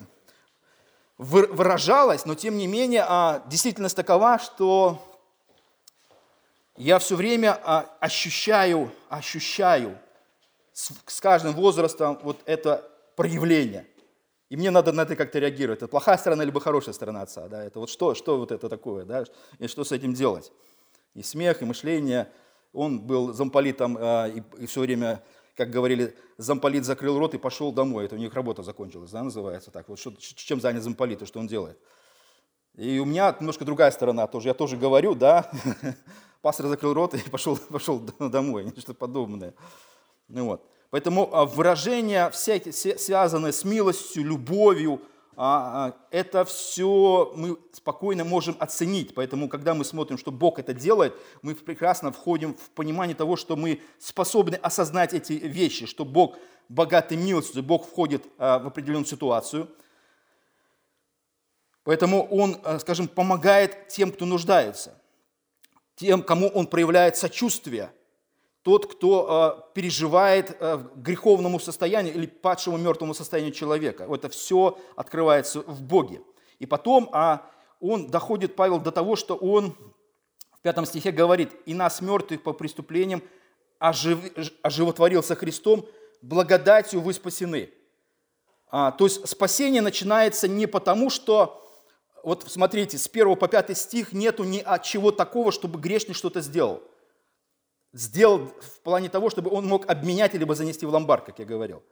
выражалась, 1.18 2.26
но 2.26 2.36
тем 2.36 2.58
не 2.58 2.68
менее 2.68 3.06
а, 3.08 3.44
действительность 3.48 3.96
такова, 3.96 4.40
что 4.40 5.02
я 6.76 7.00
все 7.00 7.16
время 7.16 7.60
а, 7.64 7.86
ощущаю, 8.00 8.92
ощущаю 9.10 9.98
с 10.74 11.22
каждым 11.22 11.54
возрастом 11.54 12.20
вот 12.24 12.42
это 12.46 12.90
проявление. 13.16 13.88
И 14.50 14.58
мне 14.58 14.72
надо 14.72 14.92
на 14.92 15.02
это 15.02 15.16
как-то 15.16 15.40
реагировать. 15.40 15.80
Это 15.80 15.88
плохая 15.88 16.18
сторона 16.18 16.44
либо 16.44 16.60
хорошая 16.60 16.94
сторона 16.94 17.22
отца. 17.22 17.48
Да? 17.48 17.64
Это 17.64 17.80
вот 17.80 17.90
что, 17.90 18.14
что 18.14 18.38
вот 18.38 18.52
это 18.52 18.70
такое, 18.70 19.06
да? 19.06 19.24
и 19.60 19.68
что 19.68 19.84
с 19.84 19.92
этим 19.92 20.14
делать. 20.14 20.52
И 21.16 21.24
смех, 21.24 21.62
и 21.62 21.66
мышление. 21.66 22.32
Он 22.72 23.00
был 23.00 23.34
замполитом 23.34 23.98
а, 24.00 24.28
и, 24.28 24.42
и 24.58 24.66
все 24.66 24.82
время 24.82 25.24
как 25.56 25.70
говорили, 25.70 26.16
замполит 26.38 26.84
закрыл 26.84 27.20
рот 27.20 27.36
и 27.36 27.38
пошел 27.38 27.72
домой. 27.72 28.06
Это 28.06 28.16
у 28.16 28.18
них 28.18 28.34
работа 28.34 28.64
закончилась, 28.64 29.12
да, 29.12 29.24
называется 29.24 29.72
так. 29.72 29.88
Вот 29.88 30.00
что, 30.00 30.14
чем 30.18 30.60
занят 30.60 30.84
замполит 30.84 31.22
и 31.22 31.26
что 31.26 31.40
он 31.40 31.48
делает. 31.48 31.78
И 32.76 32.98
у 32.98 33.06
меня 33.06 33.36
немножко 33.40 33.66
другая 33.66 33.92
сторона 33.92 34.26
тоже. 34.26 34.48
Я 34.48 34.54
тоже 34.56 34.78
говорю, 34.78 35.14
да, 35.14 35.52
пастор 36.42 36.68
закрыл 36.68 36.94
рот 36.94 37.14
и 37.14 37.30
пошел, 37.30 37.58
пошел 37.58 38.00
домой, 38.20 38.72
что-то 38.78 38.96
подобное. 38.96 39.54
Ну, 40.28 40.46
вот. 40.46 40.70
Поэтому 40.94 41.28
а, 41.34 41.46
выражения 41.46 42.30
всякие, 42.30 42.72
связанные 42.72 43.52
с 43.52 43.64
милостью, 43.64 44.24
любовью, 44.24 45.02
а, 45.36 45.88
а, 45.88 45.94
это 46.12 46.46
все 46.46 47.34
мы 47.36 47.58
спокойно 47.72 48.24
можем 48.24 48.56
оценить. 48.60 49.16
Поэтому, 49.16 49.50
когда 49.50 49.74
мы 49.74 49.86
смотрим, 49.86 50.20
что 50.20 50.32
Бог 50.32 50.60
это 50.60 50.72
делает, 50.72 51.16
мы 51.42 51.56
прекрасно 51.56 52.12
входим 52.12 52.54
в 52.54 52.70
понимание 52.76 53.16
того, 53.16 53.36
что 53.38 53.56
мы 53.56 53.82
способны 53.98 54.54
осознать 54.56 55.16
эти 55.16 55.34
вещи, 55.34 55.88
что 55.88 56.06
Бог 56.06 56.38
богатый 56.70 57.18
милостью, 57.18 57.64
Бог 57.64 57.88
входит 57.88 58.24
в 58.38 58.68
определенную 58.68 59.08
ситуацию. 59.08 59.68
Поэтому 61.84 62.28
Он, 62.28 62.58
скажем, 62.80 63.08
помогает 63.08 63.88
тем, 63.88 64.12
кто 64.12 64.26
нуждается, 64.26 65.02
тем, 65.96 66.22
кому 66.22 66.50
Он 66.50 66.68
проявляет 66.68 67.18
сочувствие– 67.18 67.92
тот, 68.64 68.90
кто 68.90 69.66
э, 69.70 69.74
переживает 69.74 70.56
э, 70.60 70.84
греховному 70.96 71.60
состоянию 71.60 72.16
или 72.16 72.26
падшему 72.26 72.78
мертвому 72.78 73.14
состоянию 73.14 73.54
человека. 73.54 74.08
Это 74.10 74.30
все 74.30 74.80
открывается 74.96 75.62
в 75.62 75.82
Боге. 75.82 76.22
И 76.60 76.66
потом 76.66 77.10
а, 77.12 77.46
он 77.82 78.08
доходит, 78.08 78.56
Павел, 78.56 78.80
до 78.80 78.92
того, 78.92 79.18
что 79.18 79.36
он 79.36 79.76
в 80.54 80.62
пятом 80.62 80.86
стихе 80.86 81.12
говорит, 81.12 81.52
«И 81.66 81.74
нас, 81.74 82.00
мертвых 82.00 82.42
по 82.42 82.54
преступлениям, 82.54 83.22
ожив... 83.80 84.20
оживотворился 84.62 85.36
Христом, 85.36 85.86
благодатью 86.22 87.02
вы 87.02 87.14
спасены». 87.14 87.70
А, 88.68 88.92
то 88.92 89.04
есть 89.04 89.28
спасение 89.28 89.82
начинается 89.82 90.48
не 90.48 90.68
потому, 90.68 91.10
что, 91.10 91.62
вот 92.24 92.46
смотрите, 92.48 92.98
с 92.98 93.08
1 93.08 93.36
по 93.36 93.50
5 93.50 93.78
стих 93.78 94.14
нету 94.14 94.46
ни 94.46 94.60
от 94.60 94.84
чего 94.84 95.12
такого, 95.12 95.52
чтобы 95.52 95.82
грешник 95.82 96.16
что-то 96.16 96.40
сделал– 96.40 96.82
сделал 97.94 98.48
в 98.60 98.80
плане 98.82 99.08
того, 99.08 99.30
чтобы 99.30 99.52
он 99.52 99.66
мог 99.68 99.90
обменять 99.90 100.34
либо 100.34 100.56
занести 100.56 100.86
в 100.86 100.90
ломбард, 100.90 101.26
как 101.26 101.40
я 101.40 101.46
говорил. 101.46 101.84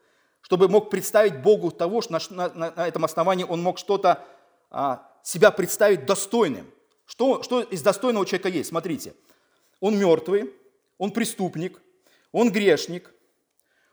Чтобы 0.41 0.67
мог 0.67 0.89
представить 0.89 1.41
Богу 1.41 1.71
того, 1.71 2.01
что 2.01 2.13
на, 2.13 2.49
на, 2.49 2.71
на 2.71 2.87
этом 2.87 3.05
основании 3.05 3.45
он 3.45 3.61
мог 3.61 3.77
что-то 3.77 4.25
а, 4.71 5.07
себя 5.23 5.51
представить 5.51 6.05
достойным. 6.05 6.69
Что, 7.05 7.43
что 7.43 7.61
из 7.61 7.81
достойного 7.81 8.25
человека 8.25 8.49
есть? 8.49 8.69
Смотрите, 8.69 9.13
он 9.79 9.97
мертвый, 9.97 10.51
он 10.97 11.11
преступник, 11.11 11.81
он 12.31 12.51
грешник, 12.51 13.13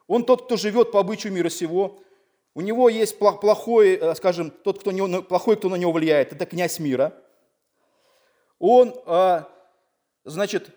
он 0.06 0.24
тот, 0.24 0.46
кто 0.46 0.56
живет 0.56 0.92
по 0.92 1.00
обычаю 1.00 1.32
мира 1.32 1.50
сего, 1.50 2.00
у 2.54 2.60
него 2.60 2.88
есть 2.88 3.18
плохой, 3.18 3.96
э, 3.96 4.14
скажем, 4.14 4.50
тот, 4.50 4.80
кто 4.80 4.90
не, 4.90 5.22
плохой, 5.22 5.56
кто 5.56 5.68
на 5.68 5.76
него 5.76 5.92
влияет, 5.92 6.32
это 6.32 6.46
князь 6.46 6.78
мира. 6.78 7.14
Он, 8.58 8.94
а, 9.06 9.48
значит, 10.24 10.70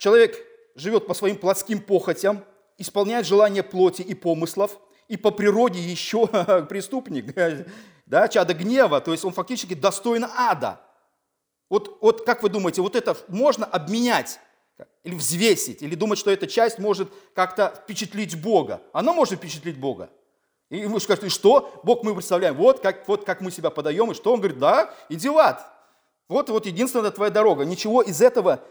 Человек 0.00 0.42
живет 0.76 1.06
по 1.06 1.12
своим 1.12 1.36
плотским 1.36 1.78
похотям, 1.78 2.42
исполняет 2.78 3.26
желания 3.26 3.62
плоти 3.62 4.00
и 4.00 4.14
помыслов, 4.14 4.78
и 5.08 5.18
по 5.18 5.30
природе 5.30 5.78
еще 5.78 6.26
преступник, 6.70 7.34
да, 8.06 8.26
чадо 8.26 8.54
гнева, 8.54 9.02
то 9.02 9.12
есть 9.12 9.26
он 9.26 9.34
фактически 9.34 9.74
достоин 9.74 10.24
ада. 10.24 10.80
Вот, 11.68 11.98
вот 12.00 12.24
как 12.24 12.42
вы 12.42 12.48
думаете, 12.48 12.80
вот 12.80 12.96
это 12.96 13.14
можно 13.28 13.66
обменять 13.66 14.40
или 15.04 15.14
взвесить, 15.14 15.82
или 15.82 15.94
думать, 15.94 16.18
что 16.18 16.30
эта 16.30 16.46
часть 16.46 16.78
может 16.78 17.12
как-то 17.34 17.74
впечатлить 17.82 18.40
Бога? 18.40 18.80
Она 18.94 19.12
может 19.12 19.34
впечатлить 19.34 19.78
Бога. 19.78 20.08
И 20.70 20.86
вы 20.86 20.98
скажете, 21.00 21.26
и 21.26 21.30
что? 21.30 21.78
Бог 21.82 22.04
мы 22.04 22.14
представляем, 22.14 22.56
вот 22.56 22.80
как, 22.80 23.06
вот 23.06 23.26
как 23.26 23.42
мы 23.42 23.50
себя 23.50 23.68
подаем, 23.68 24.10
и 24.12 24.14
что? 24.14 24.32
Он 24.32 24.40
говорит, 24.40 24.58
да, 24.58 24.94
иди 25.10 25.28
в 25.28 25.36
ад. 25.36 25.70
Вот, 26.26 26.48
вот 26.48 26.64
единственная 26.64 27.10
твоя 27.10 27.30
дорога. 27.30 27.66
Ничего 27.66 28.00
из 28.00 28.22
этого 28.22 28.64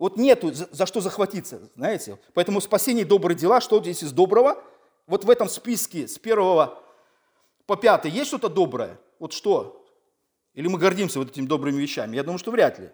вот 0.00 0.16
нету 0.16 0.50
за 0.52 0.86
что 0.86 1.02
захватиться, 1.02 1.60
знаете. 1.76 2.18
Поэтому 2.32 2.62
спасение 2.62 3.04
добрые 3.04 3.36
дела, 3.36 3.60
что 3.60 3.80
здесь 3.80 4.02
из 4.02 4.12
доброго? 4.12 4.56
Вот 5.06 5.26
в 5.26 5.30
этом 5.30 5.46
списке 5.46 6.08
с 6.08 6.18
первого 6.18 6.82
по 7.66 7.76
пятый 7.76 8.10
есть 8.10 8.28
что-то 8.28 8.48
доброе? 8.48 8.98
Вот 9.18 9.34
что? 9.34 9.84
Или 10.54 10.68
мы 10.68 10.78
гордимся 10.78 11.18
вот 11.18 11.28
этими 11.28 11.44
добрыми 11.44 11.76
вещами? 11.82 12.16
Я 12.16 12.22
думаю, 12.22 12.38
что 12.38 12.50
вряд 12.50 12.78
ли. 12.78 12.88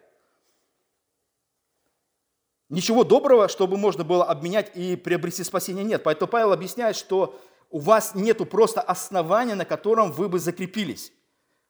Ничего 2.70 3.04
доброго, 3.04 3.46
чтобы 3.46 3.76
можно 3.76 4.02
было 4.02 4.24
обменять 4.24 4.72
и 4.76 4.96
приобрести 4.96 5.44
спасение, 5.44 5.84
нет. 5.84 6.02
Поэтому 6.02 6.28
Павел 6.28 6.52
объясняет, 6.52 6.96
что 6.96 7.40
у 7.70 7.78
вас 7.78 8.16
нету 8.16 8.44
просто 8.46 8.80
основания, 8.80 9.54
на 9.54 9.64
котором 9.64 10.10
вы 10.10 10.28
бы 10.28 10.40
закрепились. 10.40 11.12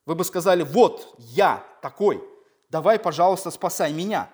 Вы 0.06 0.14
бы 0.14 0.24
сказали, 0.24 0.62
вот 0.62 1.14
я 1.18 1.62
такой, 1.82 2.24
давай, 2.70 2.98
пожалуйста, 2.98 3.50
спасай 3.50 3.92
меня. 3.92 4.30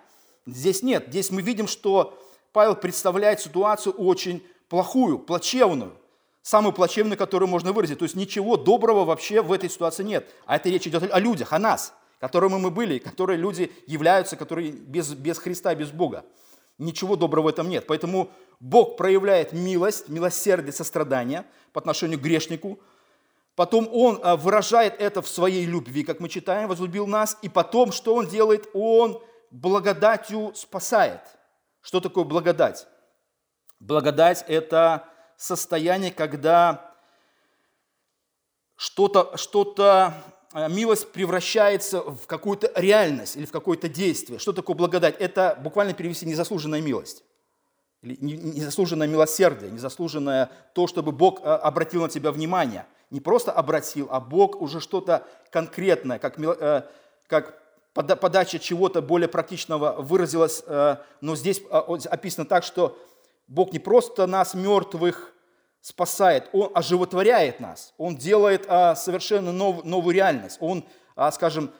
Здесь 0.46 0.82
нет. 0.82 1.06
Здесь 1.08 1.30
мы 1.30 1.42
видим, 1.42 1.68
что 1.68 2.18
Павел 2.52 2.74
представляет 2.74 3.40
ситуацию 3.40 3.94
очень 3.94 4.42
плохую, 4.68 5.18
плачевную. 5.18 5.92
Самую 6.42 6.72
плачевную, 6.72 7.16
которую 7.16 7.48
можно 7.48 7.72
выразить. 7.72 7.98
То 7.98 8.04
есть 8.04 8.16
ничего 8.16 8.56
доброго 8.56 9.04
вообще 9.04 9.42
в 9.42 9.52
этой 9.52 9.70
ситуации 9.70 10.02
нет. 10.02 10.28
А 10.44 10.56
это 10.56 10.68
речь 10.68 10.86
идет 10.86 11.12
о 11.12 11.18
людях, 11.20 11.52
о 11.52 11.58
нас, 11.58 11.94
которыми 12.18 12.56
мы 12.56 12.70
были, 12.70 12.98
которые 12.98 13.36
люди 13.38 13.70
являются, 13.86 14.36
которые 14.36 14.72
без, 14.72 15.14
без 15.14 15.38
Христа, 15.38 15.74
без 15.74 15.90
Бога. 15.90 16.24
Ничего 16.78 17.14
доброго 17.14 17.44
в 17.44 17.48
этом 17.48 17.68
нет. 17.68 17.86
Поэтому 17.86 18.30
Бог 18.58 18.96
проявляет 18.96 19.52
милость, 19.52 20.08
милосердие, 20.08 20.72
сострадание 20.72 21.44
по 21.72 21.80
отношению 21.80 22.18
к 22.18 22.22
грешнику. 22.22 22.80
Потом 23.54 23.88
Он 23.92 24.18
а, 24.22 24.36
выражает 24.36 25.00
это 25.00 25.22
в 25.22 25.28
своей 25.28 25.64
любви, 25.64 26.02
как 26.02 26.18
мы 26.18 26.28
читаем, 26.28 26.68
возлюбил 26.68 27.06
нас. 27.06 27.38
И 27.42 27.48
потом, 27.48 27.92
что 27.92 28.14
Он 28.14 28.26
делает? 28.26 28.68
Он 28.72 29.22
благодатью 29.52 30.52
спасает. 30.56 31.20
Что 31.80 32.00
такое 32.00 32.24
благодать? 32.24 32.88
Благодать– 33.78 34.44
это 34.48 35.08
состояние, 35.36 36.10
когда 36.10 36.92
что-то, 38.76 39.36
что-то 39.36 40.14
Э, 40.54 40.68
милость 40.68 41.10
превращается 41.12 42.00
в 42.00 42.26
какую-то 42.26 42.70
реальность 42.76 43.36
или 43.36 43.46
в 43.46 43.52
какое-то 43.52 43.88
действие. 43.88 44.38
Что 44.38 44.52
такое 44.52 44.76
благодать? 44.76 45.16
Это 45.18 45.58
буквально 45.62 45.94
перевести 45.94 46.26
незаслуженная 46.26 46.80
милость. 46.80 47.24
Или 48.02 48.16
незаслуженное 48.20 49.06
милосердие, 49.06 49.70
незаслуженное 49.70 50.50
то, 50.74 50.86
чтобы 50.86 51.12
Бог 51.12 51.40
э, 51.40 51.44
обратил 51.44 52.02
на 52.02 52.08
тебя 52.08 52.32
внимание. 52.32 52.86
Не 53.10 53.20
просто 53.20 53.52
обратил, 53.52 54.08
а 54.10 54.20
Бог 54.20 54.60
уже 54.60 54.80
что-то 54.80 55.26
конкретное, 55.50 56.18
как, 56.18 56.38
э, 56.38 56.82
как 57.28 57.61
подача 57.94 58.58
чего-то 58.58 59.02
более 59.02 59.28
практичного 59.28 59.96
выразилась. 60.00 60.62
Но 61.20 61.36
здесь 61.36 61.62
описано 61.70 62.46
так, 62.46 62.64
что 62.64 62.98
Бог 63.46 63.72
не 63.72 63.78
просто 63.78 64.26
нас, 64.26 64.54
мертвых, 64.54 65.32
спасает, 65.82 66.48
Он 66.52 66.70
оживотворяет 66.74 67.60
нас, 67.60 67.92
Он 67.98 68.16
делает 68.16 68.64
а, 68.68 68.94
совершенно 68.94 69.52
нов, 69.52 69.84
новую 69.84 70.14
реальность, 70.14 70.56
Он, 70.60 70.84
а, 71.16 71.30
скажем, 71.32 71.72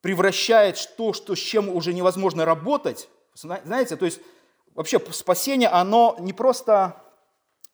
превращает 0.00 0.94
то, 0.96 1.12
что, 1.12 1.36
с 1.36 1.38
чем 1.38 1.68
уже 1.68 1.92
невозможно 1.92 2.44
работать. 2.44 3.08
Знаете, 3.34 3.96
то 3.96 4.06
есть 4.06 4.20
вообще 4.74 4.98
спасение, 5.12 5.68
оно 5.68 6.16
не 6.18 6.32
просто, 6.32 6.96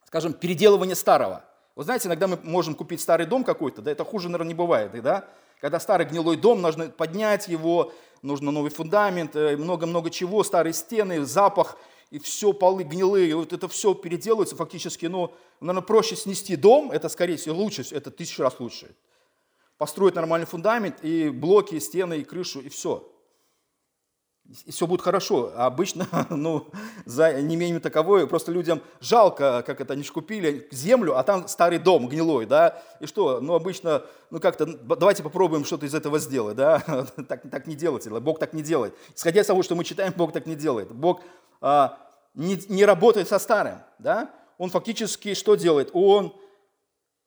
скажем, 0.05 0.33
переделывание 0.33 0.97
старого. 0.97 1.45
Вы 1.77 1.85
знаете, 1.85 2.09
иногда 2.09 2.27
мы 2.27 2.39
можем 2.43 2.75
купить 2.75 3.01
старый 3.01 3.27
дом 3.27 3.45
какой-то, 3.45 3.81
да, 3.83 3.93
это 3.93 4.05
хуже, 4.05 4.29
наверное, 4.29 4.49
не 4.49 4.55
бывает, 4.55 4.91
да? 5.01 5.29
Когда 5.63 5.81
старый 5.81 6.07
гнилой 6.07 6.37
дом, 6.37 6.61
нужно 6.61 6.91
поднять 6.91 7.49
его, 7.49 7.95
нужно 8.21 8.51
новый 8.51 8.71
фундамент, 8.71 9.35
э, 9.35 9.57
много-много 9.57 10.11
чего, 10.11 10.45
старые 10.45 10.75
стены, 10.75 11.25
запах– 11.25 11.79
и 12.13 12.19
все 12.19 12.53
полы 12.53 12.85
гнилые, 12.85 13.35
вот 13.35 13.55
это 13.55 13.69
все 13.69 13.95
переделывается 13.95 14.55
фактически, 14.55 15.07
ну, 15.07 15.33
наверное, 15.61 15.81
проще 15.81 16.15
снести 16.15 16.57
дом, 16.57 16.91
это, 16.91 17.09
скорее 17.09 17.37
всего, 17.37 17.57
лучше, 17.57 17.87
это 17.91 18.11
тысячу 18.11 18.43
раз 18.43 18.61
лучше. 18.61 18.95
Построить 19.79 20.15
нормальный 20.15 20.47
фундамент, 20.47 21.03
и 21.03 21.31
блоки, 21.31 21.77
и 21.77 21.81
стены, 21.81 22.19
и 22.19 22.25
крышу, 22.25 22.61
и 22.61 22.69
все. 22.69 23.11
Все 24.69 24.87
будет 24.87 25.01
хорошо. 25.01 25.53
А 25.57 25.67
обычно, 25.67 26.07
ну, 26.31 26.69
за 27.05 27.41
неимением 27.41 27.81
таковой, 27.81 28.27
просто 28.27 28.53
людям 28.53 28.83
жалко, 29.01 29.63
как 29.67 29.81
это, 29.81 29.95
они 29.95 30.03
же 30.03 30.13
купили 30.13 30.69
землю, 30.71 31.17
а 31.17 31.23
там 31.23 31.49
старый 31.49 31.79
дом 31.79 32.09
гнилой, 32.09 32.47
да, 32.47 32.83
и 33.01 33.07
что, 33.07 33.41
ну, 33.41 33.55
обычно, 33.55 34.03
ну, 34.31 34.41
как-то, 34.41 34.67
давайте 34.67 35.23
попробуем 35.23 35.65
что-то 35.65 35.87
из 35.87 35.95
этого 35.95 36.19
сделать, 36.19 36.57
да, 36.57 36.81
так, 37.29 37.51
так 37.51 37.67
не 37.67 37.75
делайте, 37.75 38.11
Бог 38.11 38.39
так 38.39 38.53
не 38.53 38.63
делает. 38.63 38.95
Исходя 39.15 39.41
из 39.41 39.47
того, 39.47 39.63
что 39.63 39.75
мы 39.75 39.85
читаем, 39.85 40.13
Бог 40.17 40.33
так 40.33 40.47
не 40.47 40.55
делает. 40.55 40.93
Бог 40.93 41.23
а, 41.61 41.99
не, 42.35 42.59
не 42.69 42.85
работает 42.85 43.29
со 43.29 43.39
старым, 43.39 43.79
да? 43.99 44.31
Он 44.59 44.71
фактически 44.71 45.35
что 45.35 45.55
делает? 45.55 45.91
Он 45.93 46.35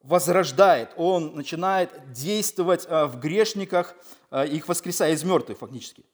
возрождает, 0.06 0.92
он 0.98 1.36
начинает 1.36 1.90
действовать 2.12 2.86
а, 2.88 3.08
в 3.08 3.20
грешниках, 3.20 3.96
а, 4.30 4.46
их 4.46 4.68
воскресая 4.68 5.14
из 5.14 5.24
мертвых 5.24 5.58
фактически. 5.58 6.06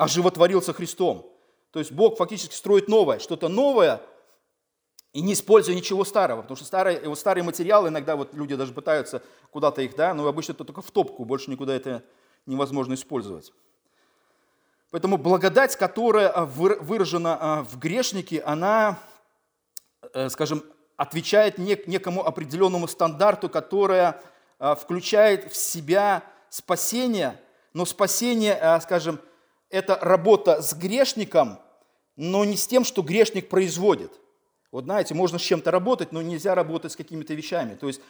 Оживотворился 0.00 0.72
Христом. 0.72 1.30
То 1.72 1.78
есть 1.78 1.92
Бог 1.92 2.16
фактически 2.16 2.54
строит 2.54 2.88
новое, 2.88 3.18
что-то 3.18 3.48
новое, 3.48 4.00
и 5.12 5.20
не 5.20 5.34
используя 5.34 5.74
ничего 5.74 6.04
старого, 6.04 6.40
потому 6.40 6.56
что 6.56 6.64
старые, 6.64 7.06
вот 7.06 7.18
старые 7.18 7.44
материалы, 7.44 7.90
иногда 7.90 8.16
вот 8.16 8.32
люди 8.32 8.54
даже 8.56 8.72
пытаются 8.72 9.22
куда-то 9.50 9.82
их, 9.82 9.94
да, 9.96 10.14
но 10.14 10.26
обычно 10.26 10.52
это 10.52 10.64
только 10.64 10.80
в 10.80 10.90
топку, 10.90 11.26
больше 11.26 11.50
никуда 11.50 11.74
это 11.74 12.02
невозможно 12.46 12.94
использовать. 12.94 13.52
Поэтому 14.90 15.18
благодать, 15.18 15.76
которая 15.76 16.30
а, 16.30 16.46
выражена 16.46 17.36
а, 17.38 17.64
в 17.64 17.78
грешнике, 17.78 18.40
она, 18.40 18.98
э, 20.14 20.30
скажем, 20.30 20.64
отвечает 20.96 21.58
некому 21.58 22.26
определенному 22.26 22.88
стандарту, 22.88 23.50
которая 23.50 24.22
а, 24.58 24.74
включает 24.76 25.52
в 25.52 25.56
себя 25.56 26.24
спасение, 26.48 27.38
но 27.74 27.84
спасение, 27.84 28.80
скажем, 28.82 29.20
это 29.70 29.98
работа 30.00 30.62
с 30.62 30.74
грешником, 30.74 31.58
но 32.16 32.44
не 32.44 32.56
с 32.56 32.66
тем, 32.66 32.84
что 32.84 33.02
грешник 33.02 33.48
производит. 33.48 34.12
Вот 34.72 34.84
знаете, 34.84 35.14
можно 35.14 35.38
с 35.38 35.42
чем-то 35.42 35.70
работать, 35.70 36.12
но 36.12 36.22
нельзя 36.22 36.54
работать 36.54 36.92
с 36.92 36.96
какими-то 36.96 37.34
вещами. 37.34 37.74
То 37.74 37.86
есть 37.86 38.00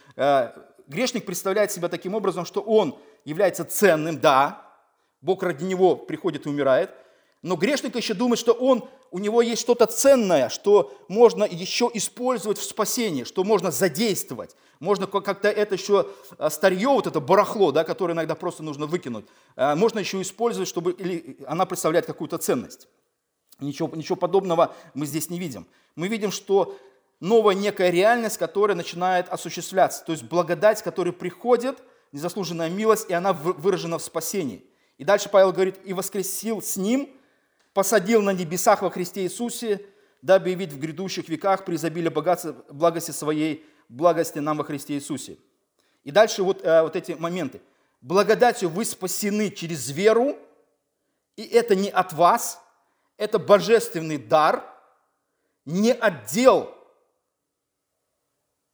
грешник 0.86 1.24
представляет 1.24 1.70
себя 1.70 1.88
таким 1.88 2.14
образом, 2.14 2.44
что 2.44 2.60
он 2.60 2.98
является 3.24 3.64
ценным, 3.64 4.20
да, 4.20 4.66
Бог 5.20 5.42
ради 5.42 5.64
него 5.64 5.96
приходит 5.96 6.46
и 6.46 6.48
умирает. 6.48 6.90
Но 7.42 7.56
грешник 7.56 7.96
еще 7.96 8.12
думает, 8.12 8.38
что 8.38 8.52
он, 8.52 8.88
у 9.10 9.18
него 9.18 9.40
есть 9.40 9.62
что-то 9.62 9.86
ценное, 9.86 10.50
что 10.50 10.92
можно 11.08 11.44
еще 11.44 11.90
использовать 11.94 12.58
в 12.58 12.62
спасении, 12.62 13.24
что 13.24 13.44
можно 13.44 13.70
задействовать. 13.70 14.54
Можно 14.78 15.06
как-то 15.06 15.48
это 15.48 15.74
еще 15.74 16.06
а, 16.38 16.50
старье, 16.50 16.88
вот 16.88 17.06
это 17.06 17.20
барахло, 17.20 17.72
да, 17.72 17.84
которое 17.84 18.12
иногда 18.12 18.34
просто 18.34 18.62
нужно 18.62 18.86
выкинуть, 18.86 19.24
а, 19.56 19.74
можно 19.74 19.98
еще 19.98 20.20
использовать, 20.20 20.68
чтобы 20.68 20.92
или 20.92 21.38
она 21.46 21.64
представляет 21.64 22.06
какую-то 22.06 22.36
ценность. 22.38 22.88
Ничего, 23.58 23.90
ничего 23.94 24.16
подобного 24.16 24.74
мы 24.94 25.06
здесь 25.06 25.30
не 25.30 25.38
видим. 25.38 25.66
Мы 25.96 26.08
видим, 26.08 26.30
что 26.30 26.76
новая 27.20 27.54
некая 27.54 27.90
реальность, 27.90 28.38
которая 28.38 28.76
начинает 28.76 29.28
осуществляться. 29.28 30.04
То 30.04 30.12
есть 30.12 30.24
благодать, 30.24 30.82
которая 30.82 31.12
приходит, 31.12 31.78
незаслуженная 32.12 32.70
милость, 32.70 33.08
и 33.10 33.12
она 33.12 33.32
выражена 33.32 33.98
в 33.98 34.02
спасении. 34.02 34.64
И 34.98 35.04
дальше 35.04 35.28
Павел 35.28 35.52
говорит, 35.52 35.76
и 35.84 35.92
воскресил 35.92 36.60
с 36.60 36.76
ним, 36.76 37.08
посадил 37.72 38.22
на 38.22 38.30
небесах 38.30 38.82
во 38.82 38.90
Христе 38.90 39.22
Иисусе, 39.22 39.84
дабы 40.22 40.50
явить 40.50 40.72
в 40.72 40.78
грядущих 40.78 41.28
веках 41.28 41.64
при 41.64 41.76
изобилии 41.76 42.08
богатства, 42.08 42.56
благости 42.70 43.10
своей, 43.10 43.64
благости 43.88 44.38
нам 44.38 44.58
во 44.58 44.64
Христе 44.64 44.94
Иисусе. 44.94 45.38
И 46.04 46.10
дальше 46.10 46.42
вот, 46.42 46.64
э, 46.64 46.82
вот 46.82 46.96
эти 46.96 47.12
моменты. 47.12 47.60
Благодатью 48.00 48.70
вы 48.70 48.84
спасены 48.84 49.50
через 49.50 49.90
веру, 49.90 50.36
и 51.36 51.42
это 51.42 51.74
не 51.74 51.90
от 51.90 52.12
вас, 52.12 52.62
это 53.16 53.38
божественный 53.38 54.16
дар, 54.16 54.64
не 55.66 55.92
отдел, 55.92 56.74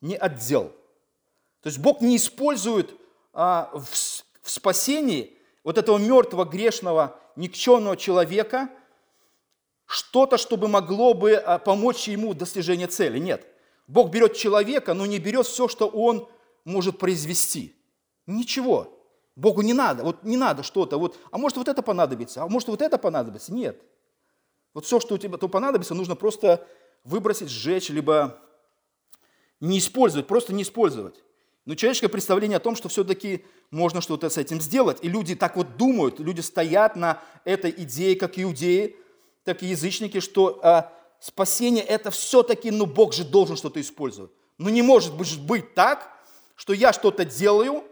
не 0.00 0.16
отдел. 0.16 0.72
То 1.62 1.68
есть 1.68 1.78
Бог 1.78 2.00
не 2.00 2.16
использует 2.16 2.94
а, 3.32 3.70
в, 3.72 3.86
в 3.90 4.50
спасении 4.50 5.36
вот 5.64 5.78
этого 5.78 5.98
мертвого, 5.98 6.44
грешного, 6.44 7.18
никчемного 7.34 7.96
человека 7.96 8.70
что-то, 9.86 10.36
чтобы 10.36 10.68
могло 10.68 11.14
бы 11.14 11.34
а, 11.34 11.58
помочь 11.58 12.08
ему 12.08 12.32
в 12.32 12.34
достижении 12.34 12.86
цели. 12.86 13.18
Нет. 13.18 13.46
Бог 13.86 14.10
берет 14.10 14.36
человека, 14.36 14.94
но 14.94 15.06
не 15.06 15.18
берет 15.18 15.46
все, 15.46 15.68
что 15.68 15.86
он 15.86 16.28
может 16.64 16.98
произвести. 16.98 17.74
Ничего. 18.26 18.92
Богу 19.36 19.62
не 19.62 19.72
надо. 19.72 20.02
Вот 20.02 20.24
не 20.24 20.36
надо 20.36 20.62
что-то. 20.62 20.98
Вот, 20.98 21.16
а 21.30 21.38
может 21.38 21.56
вот 21.56 21.68
это 21.68 21.82
понадобится, 21.82 22.42
а 22.42 22.48
может 22.48 22.68
вот 22.68 22.82
это 22.82 22.98
понадобится. 22.98 23.52
Нет. 23.52 23.80
Вот 24.74 24.84
все, 24.84 24.98
что 24.98 25.14
у 25.14 25.18
тебя 25.18 25.38
то 25.38 25.48
понадобится, 25.48 25.94
нужно 25.94 26.16
просто 26.16 26.66
выбросить, 27.04 27.48
сжечь, 27.48 27.88
либо 27.88 28.38
не 29.60 29.78
использовать, 29.78 30.26
просто 30.26 30.52
не 30.52 30.64
использовать. 30.64 31.22
Но 31.64 31.74
человеческое 31.74 32.08
представление 32.08 32.56
о 32.56 32.60
том, 32.60 32.76
что 32.76 32.88
все-таки 32.88 33.44
можно 33.70 34.00
что-то 34.00 34.28
с 34.28 34.36
этим 34.36 34.60
сделать. 34.60 34.98
И 35.02 35.08
люди 35.08 35.34
так 35.34 35.56
вот 35.56 35.76
думают, 35.76 36.20
люди 36.20 36.40
стоят 36.40 36.96
на 36.96 37.22
этой 37.44 37.70
идее, 37.70 38.16
как 38.16 38.38
иудеи, 38.38 38.96
так 39.46 39.62
и 39.62 39.66
язычники, 39.66 40.20
что 40.20 40.60
а, 40.62 40.92
спасение 41.20 41.82
это 41.82 42.10
все-таки, 42.10 42.70
ну 42.70 42.84
Бог 42.84 43.14
же 43.14 43.24
должен 43.24 43.56
что-то 43.56 43.80
использовать. 43.80 44.30
Но 44.58 44.68
не 44.68 44.82
может 44.82 45.14
быть 45.14 45.74
так, 45.74 46.10
что 46.56 46.72
я 46.72 46.92
что-то 46.92 47.24
делаю 47.24 47.84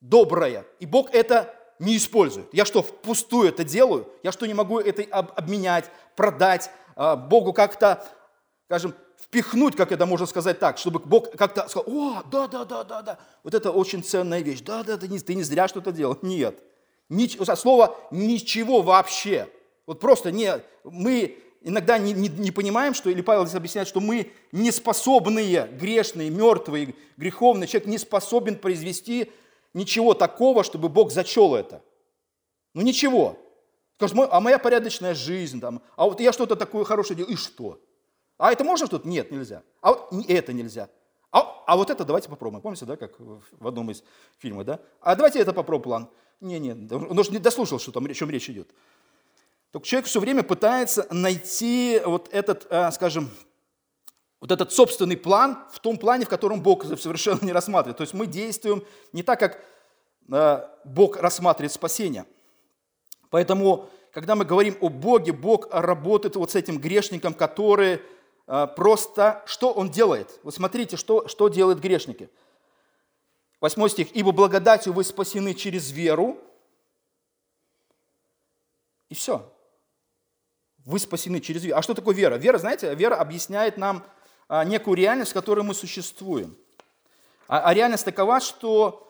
доброе, 0.00 0.64
и 0.80 0.86
Бог 0.86 1.12
это 1.12 1.54
не 1.78 1.96
использует. 1.96 2.48
Я 2.52 2.64
что, 2.64 2.82
впустую 2.82 3.48
это 3.48 3.64
делаю? 3.64 4.08
Я 4.22 4.32
что, 4.32 4.46
не 4.46 4.54
могу 4.54 4.80
это 4.80 5.02
обменять, 5.12 5.90
продать, 6.16 6.70
а, 6.96 7.16
Богу 7.16 7.52
как-то, 7.52 8.04
скажем, 8.66 8.94
впихнуть, 9.22 9.76
как 9.76 9.92
это 9.92 10.06
можно 10.06 10.26
сказать 10.26 10.58
так, 10.58 10.78
чтобы 10.78 11.00
Бог 11.00 11.30
как-то 11.32 11.68
сказал, 11.68 11.84
о, 11.86 12.22
да, 12.30 12.48
да, 12.48 12.64
да, 12.64 12.84
да, 12.84 13.02
да, 13.02 13.18
вот 13.44 13.54
это 13.54 13.70
очень 13.70 14.02
ценная 14.02 14.40
вещь, 14.40 14.60
да, 14.60 14.82
да, 14.82 14.96
ты 14.96 15.06
не, 15.08 15.18
ты 15.18 15.34
не 15.34 15.42
зря 15.42 15.68
что-то 15.68 15.92
делал. 15.92 16.18
Нет. 16.22 16.62
Нич, 17.08 17.38
слово 17.56 17.96
ничего 18.10 18.82
вообще. 18.82 19.48
Вот 19.88 20.00
просто 20.00 20.30
не, 20.30 20.62
мы 20.84 21.38
иногда 21.62 21.96
не, 21.96 22.12
не, 22.12 22.28
не 22.28 22.50
понимаем, 22.50 22.92
что, 22.92 23.08
или 23.08 23.22
Павел 23.22 23.46
здесь 23.46 23.56
объясняет, 23.56 23.88
что 23.88 24.00
мы 24.00 24.30
неспособные, 24.52 25.66
грешные, 25.80 26.28
мертвые, 26.28 26.94
греховные, 27.16 27.66
человек 27.66 27.88
не 27.88 27.96
способен 27.96 28.56
произвести 28.56 29.32
ничего 29.72 30.12
такого, 30.12 30.62
чтобы 30.62 30.90
Бог 30.90 31.10
зачел 31.10 31.54
это. 31.54 31.82
Ну 32.74 32.82
ничего. 32.82 33.38
А 33.98 34.40
моя 34.40 34.58
порядочная 34.58 35.14
жизнь, 35.14 35.58
там, 35.58 35.80
а 35.96 36.04
вот 36.04 36.20
я 36.20 36.34
что-то 36.34 36.54
такое 36.54 36.84
хорошее 36.84 37.16
делаю, 37.16 37.32
и 37.32 37.36
что? 37.36 37.80
А 38.36 38.52
это 38.52 38.64
можно 38.64 38.86
что-то? 38.86 39.08
Нет, 39.08 39.30
нельзя. 39.30 39.62
А 39.80 39.92
вот 39.94 40.12
это 40.28 40.52
нельзя. 40.52 40.90
А, 41.32 41.64
а 41.66 41.78
вот 41.78 41.88
это 41.88 42.04
давайте 42.04 42.28
попробуем. 42.28 42.60
Помните, 42.60 42.84
да, 42.84 42.96
как 42.96 43.18
в 43.18 43.66
одном 43.66 43.90
из 43.90 44.04
фильмов, 44.36 44.66
да? 44.66 44.80
А 45.00 45.16
давайте 45.16 45.38
это 45.38 45.54
попробуем 45.54 45.82
план. 45.82 46.08
Не, 46.42 46.58
не, 46.58 46.72
он 46.94 47.18
уже 47.18 47.30
не 47.30 47.38
дослушал, 47.38 47.78
что 47.78 47.90
там, 47.90 48.04
о 48.04 48.12
чем 48.12 48.28
речь 48.28 48.50
идет. 48.50 48.68
Только 49.70 49.86
человек 49.86 50.06
все 50.06 50.20
время 50.20 50.42
пытается 50.42 51.06
найти 51.10 52.00
вот 52.04 52.28
этот, 52.32 52.66
э, 52.70 52.90
скажем, 52.90 53.30
вот 54.40 54.50
этот 54.50 54.72
собственный 54.72 55.16
план 55.16 55.58
в 55.72 55.80
том 55.80 55.98
плане, 55.98 56.24
в 56.24 56.28
котором 56.28 56.62
Бог 56.62 56.84
совершенно 56.98 57.44
не 57.44 57.52
рассматривает. 57.52 57.98
То 57.98 58.02
есть 58.02 58.14
мы 58.14 58.26
действуем 58.26 58.82
не 59.12 59.22
так, 59.22 59.38
как 59.38 59.62
э, 60.30 60.68
Бог 60.84 61.18
рассматривает 61.18 61.72
спасение. 61.72 62.24
Поэтому, 63.30 63.90
когда 64.12 64.34
мы 64.34 64.46
говорим 64.46 64.78
о 64.80 64.88
Боге, 64.88 65.32
Бог 65.32 65.68
работает 65.70 66.36
вот 66.36 66.50
с 66.50 66.54
этим 66.54 66.78
грешником, 66.78 67.34
который 67.34 68.00
э, 68.46 68.66
просто, 68.74 69.42
что 69.44 69.72
он 69.72 69.90
делает? 69.90 70.40
Вот 70.44 70.54
смотрите, 70.54 70.96
что, 70.96 71.28
что 71.28 71.48
делают 71.48 71.80
грешники. 71.80 72.30
Восьмой 73.60 73.90
стих. 73.90 74.14
«Ибо 74.14 74.32
благодатью 74.32 74.94
вы 74.94 75.04
спасены 75.04 75.52
через 75.52 75.90
веру». 75.90 76.38
И 79.10 79.14
все. 79.14 79.52
Вы 80.88 80.98
спасены 80.98 81.40
через 81.40 81.64
веру. 81.64 81.78
А 81.78 81.82
что 81.82 81.92
такое 81.92 82.14
вера? 82.14 82.36
Вера, 82.36 82.56
знаете, 82.56 82.94
вера 82.94 83.16
объясняет 83.16 83.76
нам 83.76 84.06
а, 84.48 84.64
некую 84.64 84.96
реальность, 84.96 85.32
в 85.32 85.34
которой 85.34 85.60
мы 85.60 85.74
существуем. 85.74 86.56
А, 87.46 87.60
а 87.60 87.74
реальность 87.74 88.06
такова, 88.06 88.40
что 88.40 89.06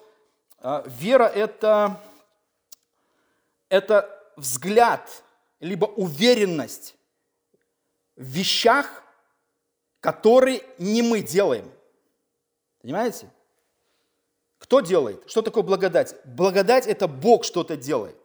а, 0.58 0.82
вера 0.88 1.22
это,– 1.22 2.02
это 3.68 4.10
взгляд, 4.34 5.22
либо 5.60 5.84
уверенность 5.84 6.96
в 8.16 8.24
вещах, 8.24 9.04
которые 10.00 10.64
не 10.78 11.02
мы 11.02 11.20
делаем. 11.20 11.70
Понимаете? 12.82 13.30
Кто 14.58 14.80
делает? 14.80 15.30
Что 15.30 15.42
такое 15.42 15.62
благодать? 15.62 16.16
Благодать– 16.24 16.86
это 16.88 17.06
Бог 17.06 17.44
что-то 17.44 17.76
делает. 17.76 18.16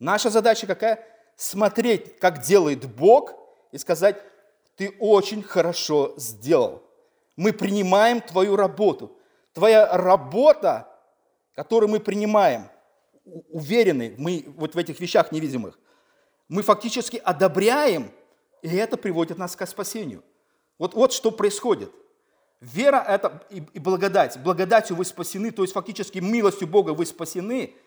Наша 0.00 0.30
задача 0.30 0.66
какая? 0.66 1.11
Смотреть, 1.36 2.18
как 2.18 2.42
делает 2.42 2.84
Бог, 2.94 3.34
и 3.72 3.78
сказать, 3.78 4.22
ты 4.76 4.94
очень 5.00 5.42
хорошо 5.42 6.14
сделал. 6.16 6.82
Мы 7.36 7.52
принимаем 7.52 8.20
твою 8.20 8.56
работу. 8.56 9.16
Твоя 9.52 9.96
работа, 9.96 10.88
которую 11.54 11.90
мы 11.90 12.00
принимаем, 12.00 12.68
уверены 13.24 14.14
мы 14.18 14.44
вот 14.56 14.74
в 14.74 14.78
этих 14.78 15.00
вещах 15.00 15.32
невидимых, 15.32 15.78
мы 16.48 16.62
фактически 16.62 17.16
одобряем, 17.16 18.10
и 18.62 18.74
это 18.76 18.96
приводит 18.96 19.38
нас 19.38 19.56
к 19.56 19.66
спасению. 19.66 20.22
Вот, 20.78 20.94
вот 20.94 21.12
что 21.12 21.30
происходит. 21.30 21.92
Вера– 22.60 23.04
это 23.08 23.42
и, 23.50 23.60
благодать. 23.78 24.38
Благодатью 24.38 24.96
вы 24.96 25.04
спасены, 25.04 25.50
то 25.50 25.62
есть 25.62 25.74
фактически 25.74 26.18
милостью 26.18 26.68
Бога 26.68 26.90
вы 26.90 27.06
спасены– 27.06 27.74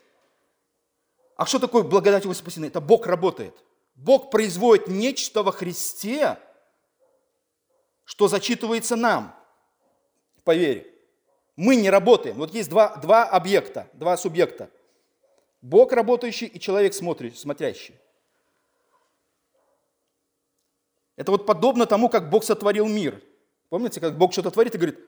а 1.36 1.46
что 1.46 1.58
такое 1.58 1.82
благодатью 1.82 2.28
вы 2.28 2.34
спасены? 2.34 2.66
Это 2.66 2.80
Бог 2.80 3.06
работает. 3.06 3.54
Бог 3.94 4.30
производит 4.30 4.88
нечто 4.88 5.42
во 5.42 5.52
Христе, 5.52 6.38
что 8.04 8.28
зачитывается 8.28 8.96
нам 8.96 9.34
по 10.44 10.54
вере. 10.54 10.86
Мы 11.56 11.76
не 11.76 11.90
работаем. 11.90 12.36
Вот 12.36 12.52
есть 12.52 12.68
два, 12.68 12.96
два 12.96 13.24
объекта, 13.24 13.88
два 13.94 14.16
субъекта. 14.16 14.70
Бог 15.60 15.92
работающий 15.92 16.46
и 16.46 16.60
человек 16.60 16.94
смотрящий. 16.94 17.98
Это 21.16 21.32
вот 21.32 21.46
подобно 21.46 21.86
тому, 21.86 22.08
как 22.08 22.30
Бог 22.30 22.44
сотворил 22.44 22.86
мир. 22.86 23.22
Помните, 23.70 24.00
как 24.00 24.16
Бог 24.16 24.32
что-то 24.32 24.50
творит 24.50 24.74
и 24.74 24.78
говорит, 24.78 25.00